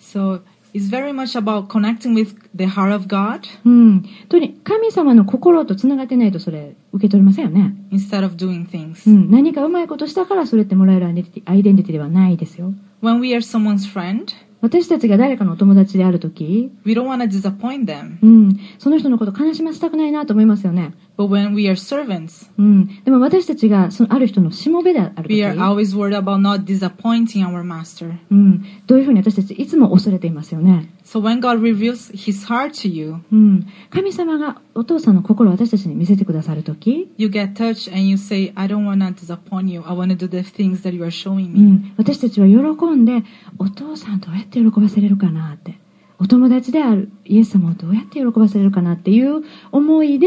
[0.00, 0.40] So
[0.74, 3.40] it's very much about connecting with the heart of God?
[3.64, 4.04] うん。
[4.28, 7.74] とに、神様の心と繋がってないとそれ受け取れませんよね。
[7.90, 9.08] instead of doing things.
[9.10, 9.30] うん。
[9.30, 12.72] 何かうまいことしたからそれってもらえるアイデンティティティティではないですよ。
[13.02, 14.26] When we are someone's friend,
[14.62, 18.18] 私たちが誰かのお友達であるとき、we don't want to disappoint them.
[18.22, 18.60] うん。
[18.78, 20.94] その人のこと悲しませたくないなと思いますよね。
[21.18, 23.02] But when we are servants, うん。
[23.04, 28.14] でも私たちが、そのある人のしもべであるとき we are always worried about not disappointing our master.
[28.30, 28.64] うん。
[28.86, 30.88] どういうふうに私たちいつも恐れていますよね。
[31.12, 33.66] So when God reveals his heart to you, うん。
[33.90, 39.82] 神様がお父さんの心を私たちに見せてくださるとき、you get touched and you say, I don't want to disappoint you.
[39.84, 41.60] I want to do the things that you are showing う me.
[41.72, 41.94] ん。
[41.98, 43.24] 私たちは喜んで、
[43.58, 45.78] お父さんどうやって喜ばせれるかなって。
[46.18, 50.26] お友達であるイエス様をどうやって喜ばせれるかなっていう思いで、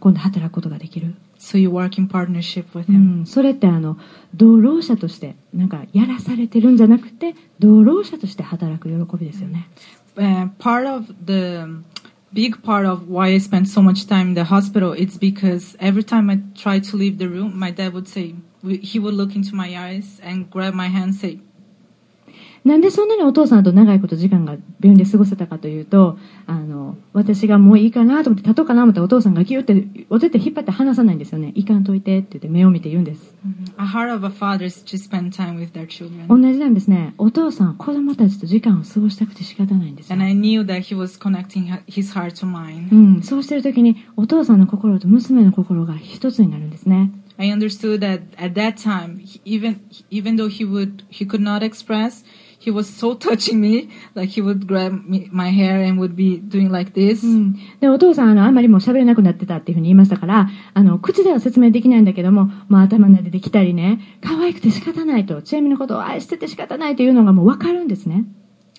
[0.00, 1.14] 今度働くことができる。
[1.38, 3.22] So you work in partnership with う him.
[3.22, 3.26] ん。
[3.26, 3.96] それってあの、
[4.34, 9.70] 同労者として、なんかやらされてるんじゃなくて、同労者として働く喜びですよね。
[10.16, 11.82] Uh, part of the
[12.32, 16.02] big part of why I spent so much time in the hospital is because every
[16.02, 19.54] time I tried to leave the room, my dad would say, he would look into
[19.54, 21.40] my eyes and grab my hand and say,
[22.66, 31.52] なんでそんなにお父さんと長いこと時間が病院で過ごせたかというと、あの、私がもういいかなと思って、立とうかなと思ってお父さんがギュって、お手って引っ張って離さないんですよね。
[31.54, 33.36] いかんといてって言って目を見て言うんです。
[36.28, 37.14] 同じなんですね。
[37.18, 40.16] お父さんは子供たちと時間を過ごしたくて仕方ないんですよ
[42.90, 43.22] う.ん。
[43.22, 47.12] そうしてる時に、お父さんの心と娘の心が一つになるんですね。
[47.38, 49.78] I understood that at that time, even
[50.10, 52.24] even though he would he could not express,
[52.66, 53.88] he was so touching me.
[54.14, 57.24] Like he would grab me, my hair and would be doing like this.
[57.24, 57.54] うん。
[57.80, 68.24] で、お父さん、あの、あんまりもう喋れなくなってたっていうふうに言いましたから、あの、口では説明できないんだけども、まあ頭撫でてきたりね、可愛くて仕方ないと、チェミのことを愛してて仕方ないというのがもうわかるんですね。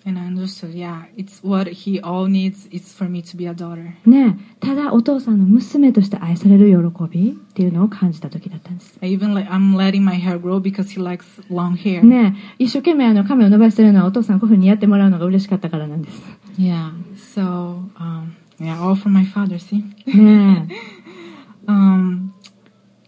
[0.08, 2.70] And I understood, yeah, it's what he all needs.
[2.72, 3.92] It's for me to be a daughter.
[4.06, 8.98] ねえただお父さんの娘として愛される喜びっていうのを感じた時だったんです。
[9.02, 12.06] I even like I'm letting my hair grow because he likes long hair.
[12.06, 16.22] ねえ一生懸命あの髪を伸ばしてるのはお父さんこういうふうにやってもらうのが嬉しかったからなんです。
[16.58, 16.92] Yeah.
[17.18, 19.60] So um, yeah, all from my father.
[19.60, 19.84] See.
[20.06, 22.32] ねえ Um,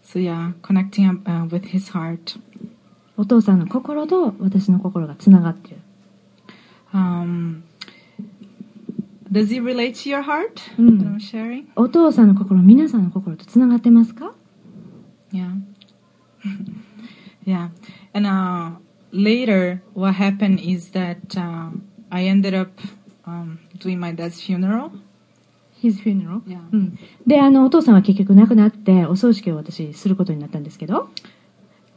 [0.04, 2.38] so yeah, connecting up uh, with his heart.
[3.16, 5.78] お父さんの心と私の心がつながってる。
[6.92, 7.64] Um,
[9.30, 10.60] does it relate to your heart?
[10.76, 11.02] Mm.
[11.02, 11.66] I'm sharing?
[11.76, 14.34] お父さんの心、皆さんの心とつながってますか
[15.32, 15.60] Yeah.
[17.46, 17.68] yeah.
[18.12, 18.72] And uh,
[19.12, 21.70] later, what happened is that uh,
[22.10, 22.80] I ended up
[23.24, 24.90] um, doing my dad's funeral.
[25.80, 26.42] ?His funeral?
[26.46, 26.58] Yeah.
[26.72, 26.98] うん。
[27.24, 31.10] で、あの、お父さんは結局亡くなって、お葬式を私することになったんですけど、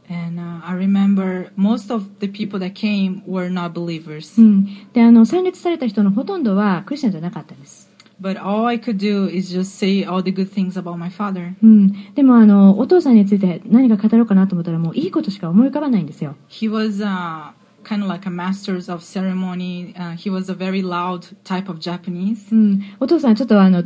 [0.10, 4.40] And uh, I remember most of the people that came were not believers.
[4.42, 4.66] うん。
[4.94, 7.90] で、あの、参列された人のほとんどはクリスチャンじゃなかったです。
[8.22, 11.54] But all I could do is just say all the good things about my father.
[11.62, 12.14] うん。
[12.14, 16.36] でも、あの、お父さんについて何か語ろうかなと思ったら、もういいことしか思い浮かばないんですよ。
[16.50, 17.52] He was uh,
[17.84, 19.94] kind of like a master of ceremony.
[19.96, 22.54] Uh, he was a very loud type of Japanese.
[22.54, 22.82] うん。
[23.00, 23.84] お父さんちょっとあの、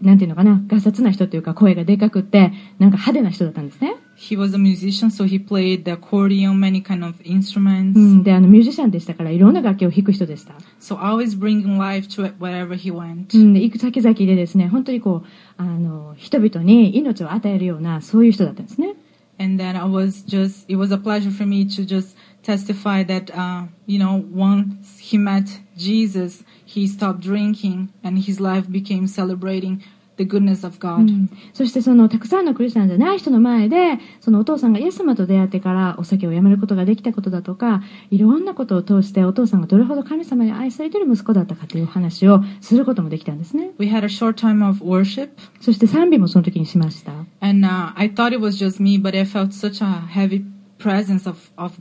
[0.00, 3.96] なんていうのかな、ガサツな人というか声がでかくって、なんか派手な人だったんですね。
[4.15, 7.95] He was a musician, so he played the accordion, many kind of instruments.
[7.95, 8.23] うん。
[8.23, 10.53] で、あの、ミュージシャンでしたから、いろんな楽器を弾く人でした。
[10.79, 13.37] So always bringing life to wherever he went.
[13.37, 13.53] うん。
[13.53, 15.27] で、行く先々でですね、本当にこう、
[15.57, 18.95] あの、人々に命を与えるような、そういう人だったんですね。
[19.41, 23.35] and then I was just it was a pleasure for me to just testify that
[23.35, 29.83] uh, you know once he met Jesus, he stopped drinking and his life became celebrating
[30.16, 30.98] the goodness of う God.
[31.02, 31.30] ん。
[31.52, 43.70] そしてそのたくさんのクリスチャンじゃない人の前でそのお父さんがイエス様と出会ってからお酒をやめることができたことだとかいろんなことを通してお父さんがどれほど神様に愛されている息子だったかという話をすることもできたんですね。
[43.78, 47.12] We had a short time of worship, そして賛美もその時にしました。
[47.40, 51.38] And uh, I thought it was just me, but I felt such a heavy presence of,
[51.56, 51.76] of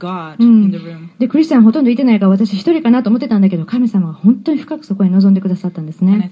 [1.19, 6.31] で、クリスチャンほとんどいてないから私一人かなと思ってたんだけど、神様は本当に深くそこへ臨んでくださったんですね。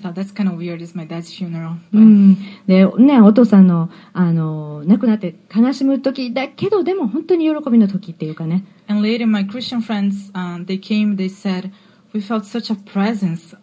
[2.67, 8.65] で、ね、お父さんの、あの、亡くなって悲しむ時だけど、でも本当に喜びの時っていうかね。
[8.87, 10.31] And later my Christian friends,、
[10.65, 11.71] they came, they said,
[12.13, 13.57] we felt such a presence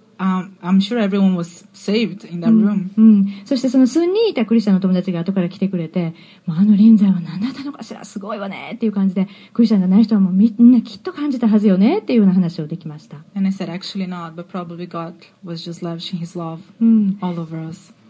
[2.97, 6.15] うん、そしてその数人いたクリスチャンの友達が後から来てくれて、
[6.45, 13.17] もうあの臨在は何だったのかしらすごいわねっていう感じで、クリスチャンがない人はもうみんなきっと感じたはずよねっていうような話をできました。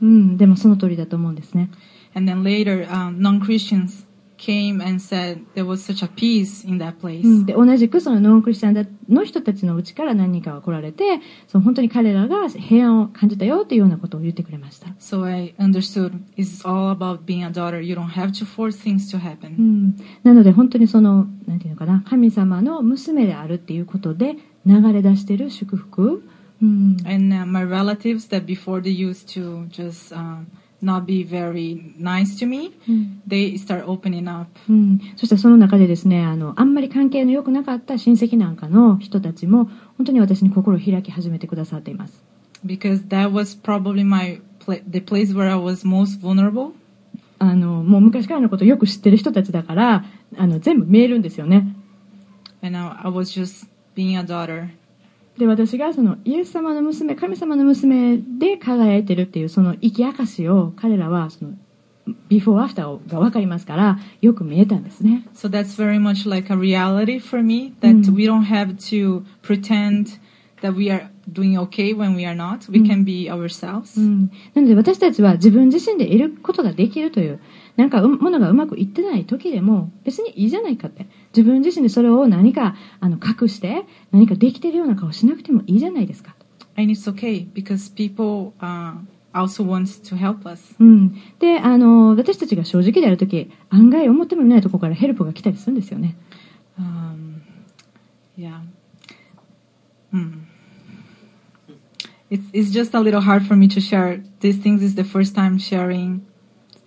[0.02, 0.36] うん。
[0.36, 1.70] でもその通りだと思うんですね。
[4.40, 7.22] Came and said there was such a peace in that place.
[7.22, 14.88] うん、で同じくそのノンクリスチャンの人たちのうちから何人かが来られて、その本当に彼らが平安を感じたよっていうようなことを言ってくれました。
[14.98, 17.80] So I understood it's all about being a daughter.
[17.80, 19.60] You don't have to force things to う happen.
[19.60, 26.22] ん、なので本当にその、なんていうのかな、神様の娘であるっていうことで流れ出してる祝福、
[26.62, 30.46] うん、And uh, my relatives that before they used to just um,
[30.82, 34.48] not be very nice to me, うん、they start opening up.
[34.68, 39.66] うん、そしてその中でですねあのあんまり関係の良くなかった親戚なんかの人たちも
[39.96, 42.22] 本当に私に心を開き始めてくださっています
[42.64, 46.72] Because that was probably my pla- the place where I was most vulnerable.
[47.38, 50.04] あのもう昔からのことをよく知ってる人たちだから
[50.36, 51.74] あの全部見えるんですよね
[52.62, 54.68] And I, I was just being a daughter.
[55.40, 61.52] で私がそのイエス様の娘神様の娘で輝いてるっていうその生き証を彼らはその
[62.28, 68.14] ビフォーアフターが分かりますからよく見えたんですね So that's very much like a reality for me that Mm.
[68.14, 70.18] we don't have to pretend
[70.60, 72.68] that we are doing okay when we are not.
[72.70, 73.98] We can be ourselves.
[73.98, 77.40] うん、なので私たちは自分自身で得ることができるという
[77.80, 86.36] なんかうものがうまくいってない時でも別にいいじゃないかって自分自身でそれを何かあの隠して何かできてるような顔しなくてもいいじゃないですか、
[86.76, 88.96] And it's okay because people uh,
[89.32, 90.76] also wants to help us.
[90.78, 96.16] うん、であの私たちが正直である時案外思ってもみないところからヘルプが来たりするんですよね
[96.78, 97.42] Um,
[98.36, 98.60] yeah.
[100.12, 100.44] Hmm.
[102.30, 104.82] It's, it's just a little hard for me to share these things.
[104.82, 106.26] Is the first time sharing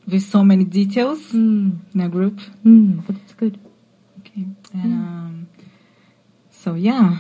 [0.08, 2.36] with so many details うん、in a group.
[2.66, 3.60] うん、But it's good
[4.24, 4.46] Okay.
[4.74, 5.48] And um,
[6.52, 7.18] so yeah.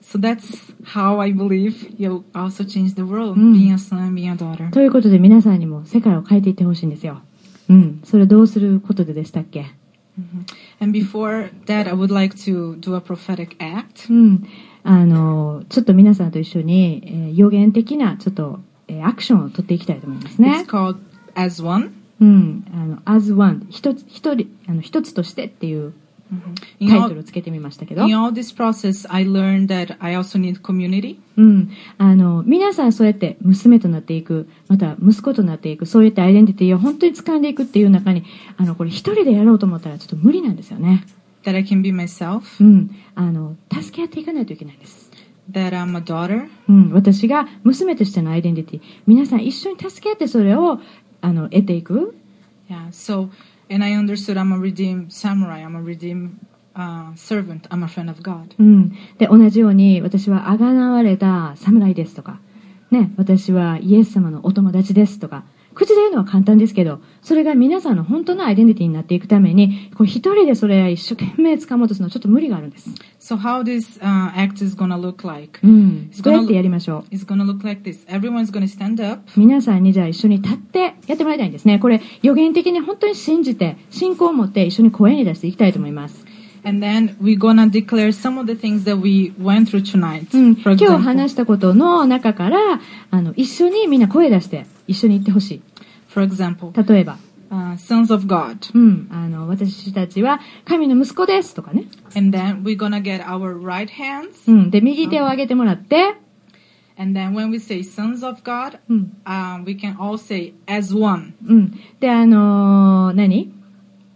[0.00, 3.54] So that's how I believe you also change the world, Mm.
[3.54, 4.70] being a son, being a daughter.
[4.70, 7.22] ということで皆さんにも世界を変えていってほしいんですよ
[7.70, 9.66] うん、それどうすることででしたっけ
[10.80, 14.12] And before that, I would like to do a prophetic act.
[14.12, 14.44] うん、
[14.82, 20.64] あのちょっと皆さんと一緒に、えー予言的なちょっと、えーアクションを取っていきたいと思います It's ね。
[20.68, 20.96] called
[21.34, 21.92] As One.
[22.22, 25.92] うん、あの as one 一つ一人あの一つとしてっていう
[26.78, 31.18] In タイ all, トルをつけてみましたけど in、all this process, I learned that I also need community.
[31.36, 38.24] うん、あの皆さんそうやって娘となっていくまた息子となっていくそういったアイデンティティを本当に掴んでいくっていう中に
[38.56, 41.04] あのこれ一人でやろうと思ったらちょっと無理なんですよね。
[41.44, 42.64] That I can be myself.
[42.64, 45.10] うん、あの助け合っていかないといけないんです。
[45.50, 46.48] That I'm a daughter.
[46.68, 50.80] うん、私が娘としてのアイデンティティ皆さん一緒に助け合ってそれを
[51.22, 52.14] あの得ていく
[52.68, 52.88] Yeah.
[52.90, 53.28] So,
[53.68, 55.60] and I understood I'm a redeemed samurai.
[55.60, 56.38] I'm a redeemed
[56.74, 57.66] uh, servant.
[57.70, 58.54] I'm a friend of God.
[58.58, 62.38] うん、で同じように私はあがなわれた侍ですとか、
[62.90, 65.44] ね、私はイエス様のお友達ですとか
[65.74, 75.60] 口で言うのは簡単ですけどそれが皆さんの本当のアイデンティティになっていくためにこれ一人でそれ一生懸命掴もうとするのはちょっと無理があるんです、So, how this uh, act is gonna look like?
[75.62, 78.06] うん、どうやってやりましょう？It's gonna look like this.
[78.08, 79.22] Everyone's gonna stand up.
[79.36, 86.24] 皆さんにじゃあ一緒に立ってやってもらいたいんですねこれ予言的に本当に信じて信仰を持って一緒に声に出していきたいと思います
[86.64, 90.36] And then we're gonna declare some of the things that we went through tonight.
[90.36, 95.62] うん、For 今日話したことの中からあの一緒にみんな声出して一緒に言ってほし
[96.08, 97.18] for example, い例えば
[97.50, 98.56] uh, sons of God.
[98.74, 101.84] うん、あの私たちは神の息子ですとかね、
[102.16, 104.50] And then we're gonna get our right hands.
[104.50, 106.14] うん、で右手を上げてもらって、
[106.98, 109.16] And then when we say sons of God, うん。
[109.24, 111.34] um, we can all say as one.
[111.46, 113.52] うん、であのー何？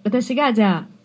[0.04, 0.96] 私がじゃあ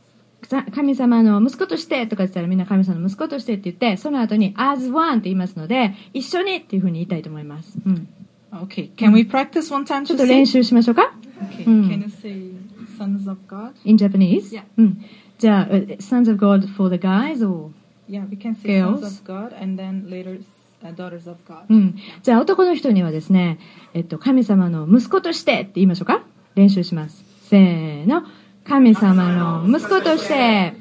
[0.47, 8.07] さ神様の息子としてとか言ったらみんな神様の息子としてって言ってその後に as one って言いますので一緒にっていうふうに言いたいと思います、うん、
[8.53, 8.91] Okay.
[8.97, 10.25] Can we practice one time ちょ to っと?
[10.25, 11.65] 練習しましょうか Okay.
[11.65, 11.89] Mm.
[11.89, 12.51] Can you say
[12.97, 13.73] sons of God?
[13.85, 14.51] in Japanese?
[14.53, 14.63] Yeah.
[14.77, 15.05] うん、
[15.39, 17.71] じゃあ、uh, sons of God for the guys or?
[18.09, 18.99] Yeah, we can say Girls.
[18.99, 20.39] sons of God and then later
[20.83, 21.65] uh.
[21.69, 21.95] うん。
[22.23, 23.59] じゃあ男の人にはですね、
[23.93, 26.23] えっと、神様の息子としてって言いましょうか
[26.55, 27.23] 練習します。
[27.43, 28.23] せーの。
[28.65, 30.73] 神様の息子として、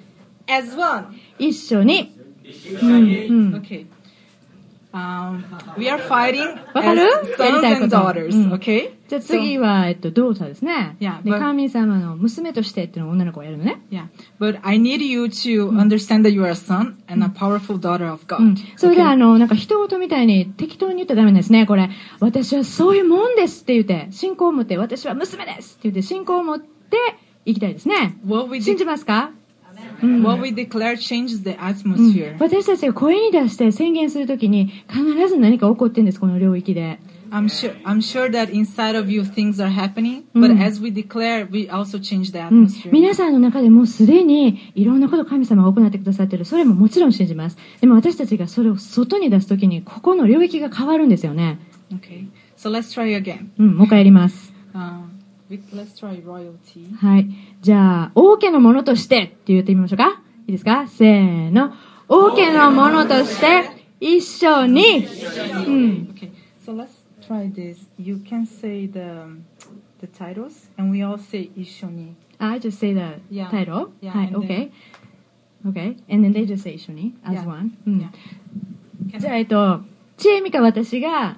[0.47, 1.07] As one.
[1.39, 2.14] 一緒に。
[2.83, 3.55] うん、うん。
[3.62, 3.87] Okay.
[4.93, 5.45] Um,
[5.78, 7.97] we are fighting わかる as やり sons たいこ and と。
[7.97, 8.34] daughters.
[8.34, 8.91] うん Okay?
[9.09, 10.97] じゃあ次は、えっと、動作ですね。
[11.01, 13.80] Yeah, で、but- 神様の娘としてっていうのを女の子がやるのね。
[13.91, 14.07] Yeah,
[14.41, 18.12] but I need you to understand that you are a son and a powerful daughter
[18.12, 18.57] of うん God.。
[18.76, 19.07] それで、Okay?
[19.09, 21.66] あの、なんか人事みたいに適当に言ったらダメですね。
[21.66, 21.88] これ、
[22.18, 26.97] 私はそういうもんですって言って、信仰を持って、私は娘ですって言って、信仰を持って
[27.45, 28.18] いきたいですね。
[28.26, 29.30] What we, 信じますか？
[30.23, 32.37] What we declare changes the うん atmosphere.
[32.39, 36.99] 私たちが声に出して宣言するときに必ず何か起こってるんですこの領域で
[37.31, 41.47] I'm sure I'm sure that inside of you things are happening, but as we declare,
[41.49, 42.91] we also change the うん、atmosphere.
[42.91, 51.61] 皆さんの中でもうすでにいろんなこと神様が行ってくださってるそれももちろん信じますでも私たちがそれを外に出すときにここの領域が変わるんですよね
[51.93, 52.27] Okay,
[52.57, 53.51] so let's try again.
[53.59, 55.10] うんもう一回やります Um,
[57.01, 57.27] はい
[57.61, 61.73] じゃあ王家のものとしてって言ってみましょうかいいですかせーの
[62.09, 66.31] 王家のものとして一緒に、うん、Okay,
[66.65, 66.89] so let's
[67.21, 67.79] try this.
[67.99, 69.01] You can say the
[70.01, 73.51] the titles, and we all say 一緒に I just say the Yeah.
[73.51, 74.71] title Yeah, はい and then- OK
[75.67, 77.49] OK and then they just say 一緒に as Yeah.
[77.49, 77.99] one、うん
[79.09, 79.19] Yeah.
[79.19, 79.81] じゃあ、えっと、
[80.17, 81.37] ちえみか私が、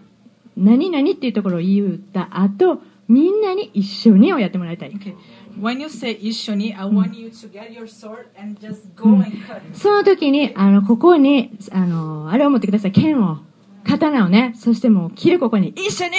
[0.56, 2.82] 何々っていうところを言った後、
[3.12, 4.92] みんなに一緒にをやってもらいたい。
[9.74, 12.92] その時にあのここにあ,のあれを持ってください。
[12.92, 13.40] 剣を
[13.84, 14.54] 刀をね。
[14.56, 15.68] そしてもう切るここに。
[15.68, 16.14] 一緒に。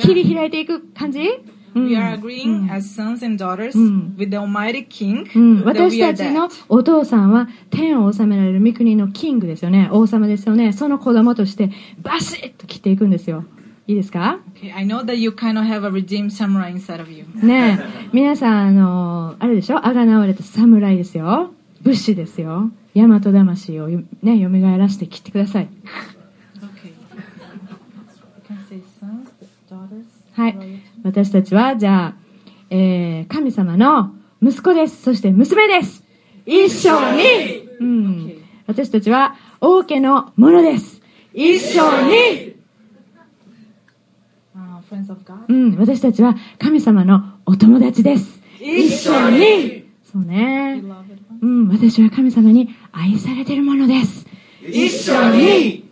[0.00, 1.28] 切り開いていく感じ？
[1.74, 1.96] 私
[6.00, 9.88] たちのお父さんは天を治められる三国のキングですよね。
[9.92, 10.72] 王様ですよね。
[10.72, 11.70] その子供として
[12.00, 13.44] バシッと切っていくんですよ。
[13.86, 17.26] いいですか？Okay, I know that you kind of have a redeemed samurai inside of you.
[17.46, 19.86] ねえ、皆さん、あの、あれでしょ？
[19.86, 21.52] あがなわれた侍ですよ。
[21.82, 22.70] 武士ですよ。
[22.94, 25.68] 大和魂をよね、蘇らせて切ってください。
[30.32, 30.56] はい。
[31.02, 32.14] 私たちは、じゃあ、
[32.70, 35.02] えー、神様の息子です。
[35.02, 36.02] そして娘です。
[36.46, 38.32] 一緒に、うん。
[38.66, 41.02] 私たちは王家のものです。
[41.34, 42.54] 一緒に、
[44.56, 44.83] Uh, friends of God.
[45.48, 48.40] うん、私たちは神様のお友達です。
[48.60, 50.82] 一緒にそうね、
[51.42, 51.68] うん。
[51.68, 54.26] 私は神様に愛されているものです。
[54.62, 55.84] 一緒に。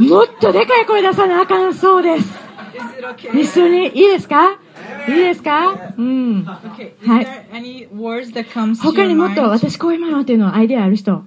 [0.00, 2.28] もっとでかい声出さなあかんそうです。
[3.34, 4.52] Is 一緒にいいですか？
[5.08, 5.94] いいですか？
[5.96, 6.44] うん。
[6.44, 6.58] は
[7.22, 7.26] い。
[8.82, 11.24] 他にもっと私こういうものっていうのはアイディアある人？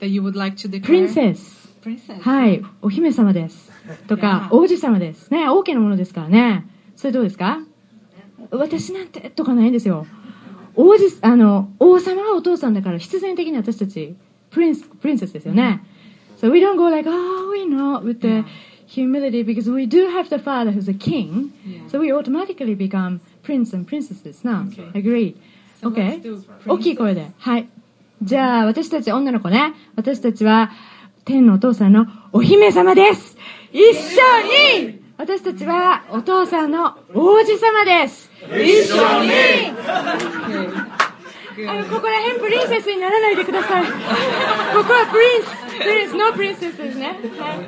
[0.00, 0.82] That you would like to declare?
[0.86, 1.68] プリンセス。
[1.82, 2.20] Princess.
[2.20, 2.62] はい。
[2.82, 3.70] お姫様です。
[4.08, 5.30] とか.王子様です。
[5.30, 6.66] ね、王家のものですからね。
[6.96, 7.60] それどうですか
[8.50, 10.06] 私なんてとかないんですよ。
[10.74, 14.14] 王子、あの、王様がお父さんだから必然的に私たち、
[14.50, 15.82] プリンス、プリンセスですよね。
[16.40, 18.44] So we don't go like, oh, we know, with the
[18.86, 21.50] humility because we do have the father who's a king.
[21.88, 24.66] So we automatically become prince and princesses now.
[24.70, 24.82] So
[25.80, 26.20] Okay.
[26.66, 27.30] 大きい声で。
[27.38, 27.68] はい。
[28.22, 29.74] じゃあ、私たち女の子ね。
[29.96, 30.70] 私たちは、
[31.24, 33.36] 天のお父さんのお姫様です。
[33.72, 33.88] 一緒
[34.82, 38.30] に私たちはお父さんの王子様です。
[38.50, 38.94] 一緒
[39.24, 39.30] に.
[41.68, 43.84] あの、ここら辺プリンセスにならないでください。
[43.84, 43.90] こ
[44.84, 45.50] こはプリンス、
[45.84, 47.18] プリンス、 no princess ですね。
[47.38, 47.58] はい。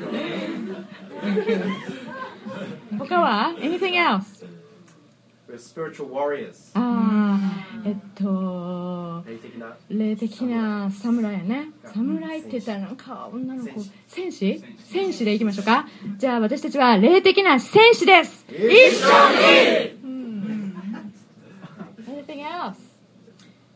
[2.99, 4.23] 他は ?anything else?
[5.51, 6.71] We're spiritual warriors.
[6.75, 11.33] ああ、えっと、霊的な霊的な侍。
[11.33, 11.71] やね。
[11.93, 13.85] 侍って言ったらなんか女の子。
[14.07, 14.63] 戦士。
[14.85, 15.25] 戦士？
[15.25, 15.89] でいきましょうか。
[16.19, 18.47] じゃあ私たちは霊的な戦士です。
[18.49, 20.77] 一緒に、うん、
[22.07, 22.77] Anything else?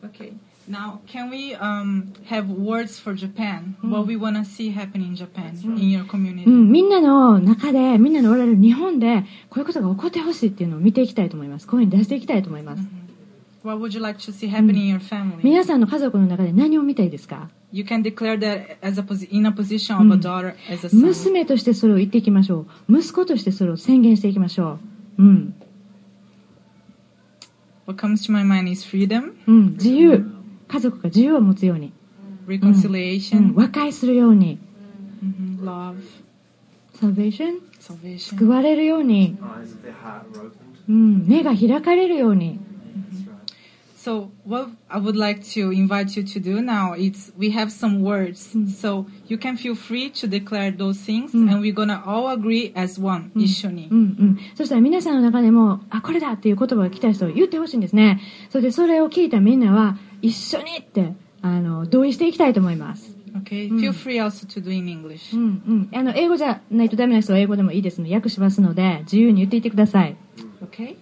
[0.04, 0.32] Okay.
[0.66, 3.76] Now, can we um, have words for Japan?
[3.82, 6.46] What we want to see happen in Japan, in your community?
[6.46, 12.82] うん、みんなの中でみんなのおられる日本でこういうことが起こってほしいっていうのを見ていきたいと思いますこういうふうに出していきたいと思います
[13.62, 15.42] What would you like to see happening in your family?
[15.42, 20.88] 皆さんの家族の中で何を見たいですか You can declare that as a in a position of a daughter, as a
[20.88, 21.00] son.
[21.02, 24.78] 娘としてそれを言っていきましょう息子としてそれを宣言していきましょ
[25.18, 25.54] ううん、
[27.86, 30.33] What comes to my mind is freedom, うん、自由
[30.74, 31.92] 家族が自由を持つように、
[32.48, 34.58] うん reconciliation, 和解するように
[35.22, 35.96] mhm, love,
[36.94, 38.18] salvation salvation.
[38.18, 40.52] 救われるように、Eyes of their heart are opened.
[40.88, 42.58] うん、目が開かれるように
[44.04, 48.02] So what I would like to invite you to do now is we have some
[48.02, 48.54] words.
[48.78, 53.00] So you can feel free to declare those things and we're gonna all agree as
[53.00, 58.20] one, 一緒にうんうん、そしたら皆さんの中でもあこれだっていう言葉が来た人を言ってほしいんですね
[58.50, 61.12] それでそれを聞いたみんなは一緒にって
[61.42, 65.36] あの同意していきたいと思います、Okay, feel free also to do in English.
[65.36, 68.00] うんうん、あの英語じゃないとダメな人は英語でもいいです。
[68.00, 70.16] ので訳しますので自由に言っていってください、
[70.70, 70.96] Okay?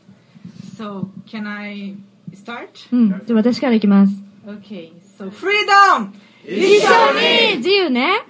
[0.77, 1.97] So can I
[2.33, 2.69] start?
[2.91, 4.15] うん、じゃあ私からいきます。
[4.45, 6.11] Okay, so freedom!
[6.45, 6.89] 一緒
[7.53, 7.59] に！
[7.59, 8.27] 自由ね、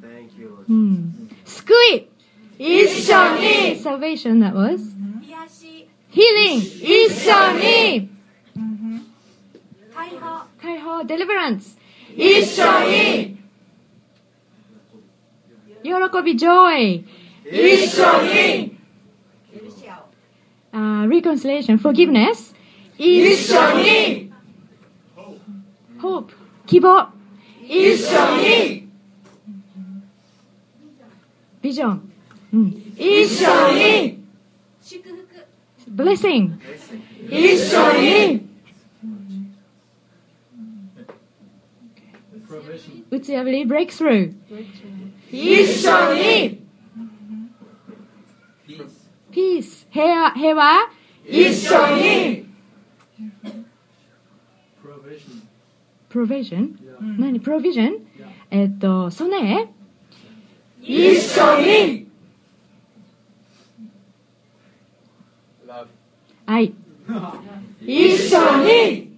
[0.00, 0.64] Thank you.
[0.68, 2.06] うん、救い！
[2.58, 4.78] 一緒に！Salvation that was?
[5.26, 6.58] 癒し healing!
[6.60, 7.32] 一緒
[7.98, 8.20] に
[9.99, 11.77] 解放解放 deliverance
[12.15, 13.37] 一緒に
[15.83, 15.91] 喜
[16.23, 17.03] び joy
[17.45, 18.77] 一緒に
[19.53, 20.03] 許し合
[20.73, 22.55] おう uh, reconciliation forgiveness
[22.97, 24.31] 一緒に
[25.99, 26.29] hope
[26.65, 27.09] 希望
[27.63, 28.87] 一緒に
[31.61, 32.13] ビジョン、
[32.53, 34.23] うん、一緒に
[34.81, 36.51] 祝福 blessing
[37.29, 38.48] 一緒に
[43.10, 44.32] 打ち破り breakthrough
[45.30, 46.60] 一緒に
[49.32, 50.90] peace 平和平和
[51.26, 52.46] 一緒に
[56.10, 56.74] provision
[57.18, 58.00] 何 provision
[58.50, 59.68] えっと備え
[60.82, 62.06] 一緒に
[65.66, 65.86] Love.
[66.46, 66.74] 愛
[67.80, 69.09] 一緒に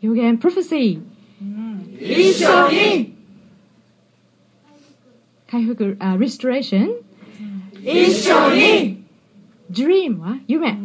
[0.00, 1.00] 予言 prophecy
[2.00, 3.14] 一緒に
[5.50, 7.02] 回復あ restoration.
[7.82, 9.02] 一緒に
[9.70, 10.76] dream は夢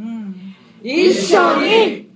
[0.82, 2.10] 一緒に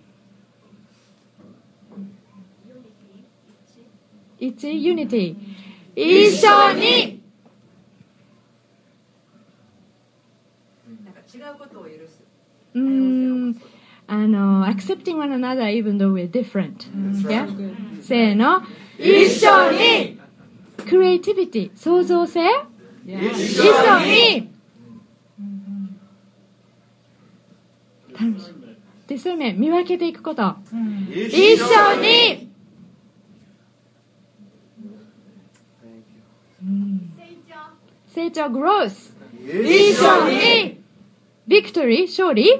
[4.40, 5.36] 一 unity
[5.96, 7.22] 一緒に
[11.04, 12.24] なんか違うことを許す
[12.74, 13.54] うーん
[14.12, 16.90] あの accepting one another even though we're different
[17.30, 17.48] yeah?
[18.02, 18.64] せーの
[18.98, 20.20] 一緒に
[20.80, 22.42] creativity 創造性
[23.06, 24.52] 一緒に
[28.20, 28.54] 楽しい
[29.08, 30.56] でそういう面見分けていくこと
[31.12, 32.50] 一緒に
[36.62, 37.56] Thank you.
[38.08, 39.14] 成長 growth
[39.46, 40.82] 一緒に
[41.48, 42.60] victory 勝利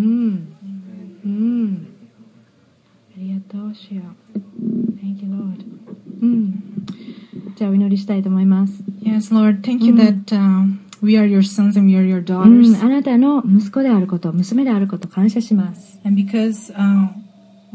[0.00, 0.48] ん
[1.24, 1.86] うん
[3.16, 4.02] ありがとう主よ
[5.02, 5.64] Thank you Lord
[6.22, 6.62] うん
[7.56, 12.24] じゃあお祈りしたいと思います Yes, Lord, thank you that um, we are your sons and we are your う
[12.24, 12.78] daughters.
[12.78, 17.08] んあなたの息子であること娘であること感謝します And because uh,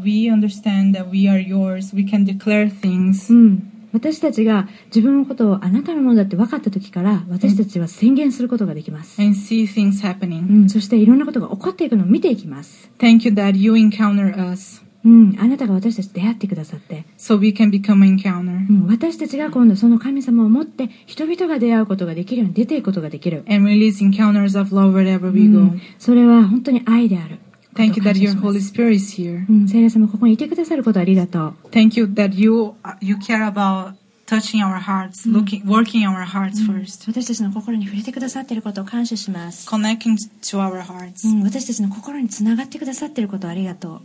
[0.04, 10.12] we understand that we are yours, we can declare things うん 私たちが自分のことをあなたのものだって分かった時から私たちは宣言することができます、and see things う
[10.12, 10.64] happening.
[10.64, 14.84] ん、そしていろんなことが起こっていくのを見ていきます、Thank you that you encounter us.
[15.05, 18.68] うん、あなたが私たちと出会ってくださって、so we can become an encounter.
[18.68, 25.61] うん、私たちが今度その神様を持って人々が出会うことができるように出ていくことができる、and release encounters of love wherever う we go.
[25.61, 27.39] ん、それは本当に愛である
[27.77, 29.45] Thank you that your Holy Spirit is here.
[29.49, 33.95] うん、聖霊様ここにいてくださることありがとう Thank you that you you care about
[34.27, 41.29] touching our hearts, looking, working our hearts first, 私たちの心に触れてくださっていることを感謝します、connecting to our hearts.
[41.29, 44.03] うん、私たちの心につながってくださっていることをありがとう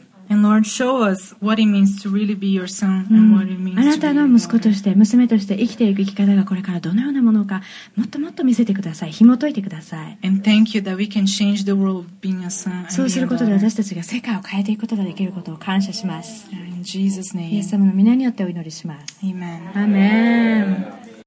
[3.80, 7.62] あなたの息子として娘として生きていく生き方がこれからどのようなものか
[7.96, 9.12] もっともっと見せてください。
[9.12, 10.18] 紐解いてください。
[12.90, 16.48] そうすることで私たちが世界を変えていくことができることを感謝します。
[17.52, 19.78] イエス様の皆によってお祈りします Amen.
[19.78, 21.11] アメン